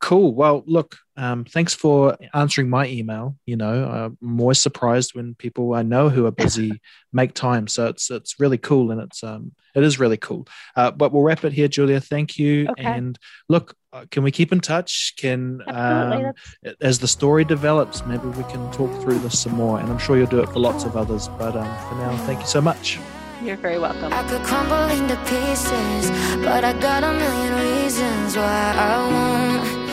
[0.00, 0.34] Cool.
[0.34, 3.36] Well, look, um, thanks for answering my email.
[3.46, 6.80] You know, I'm always surprised when people I know who are busy
[7.12, 7.68] make time.
[7.68, 10.46] So it's it's really cool, and it's um it is really cool.
[10.76, 12.00] Uh, but we'll wrap it here, Julia.
[12.00, 12.68] Thank you.
[12.70, 12.84] Okay.
[12.84, 13.18] And
[13.48, 15.14] look, uh, can we keep in touch?
[15.16, 16.26] Can Absolutely.
[16.66, 19.78] um, as the story develops, maybe we can talk through this some more.
[19.78, 21.28] And I'm sure you'll do it for lots of others.
[21.38, 22.98] But um, for now, thank you so much.
[23.42, 24.12] you're very welcome.
[24.12, 26.10] I could crumble into pieces,
[26.44, 29.83] but I got a million reasons why I won't.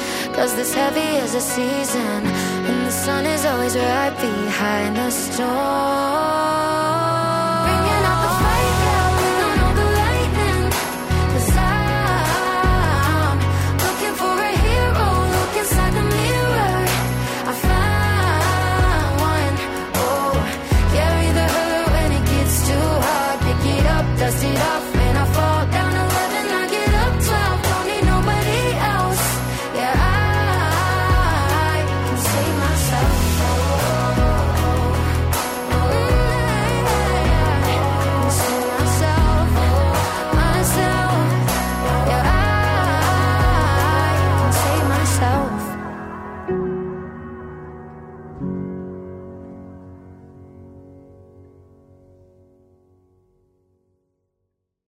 [0.41, 6.80] Cause this heavy is a season, and the sun is always right behind the storm.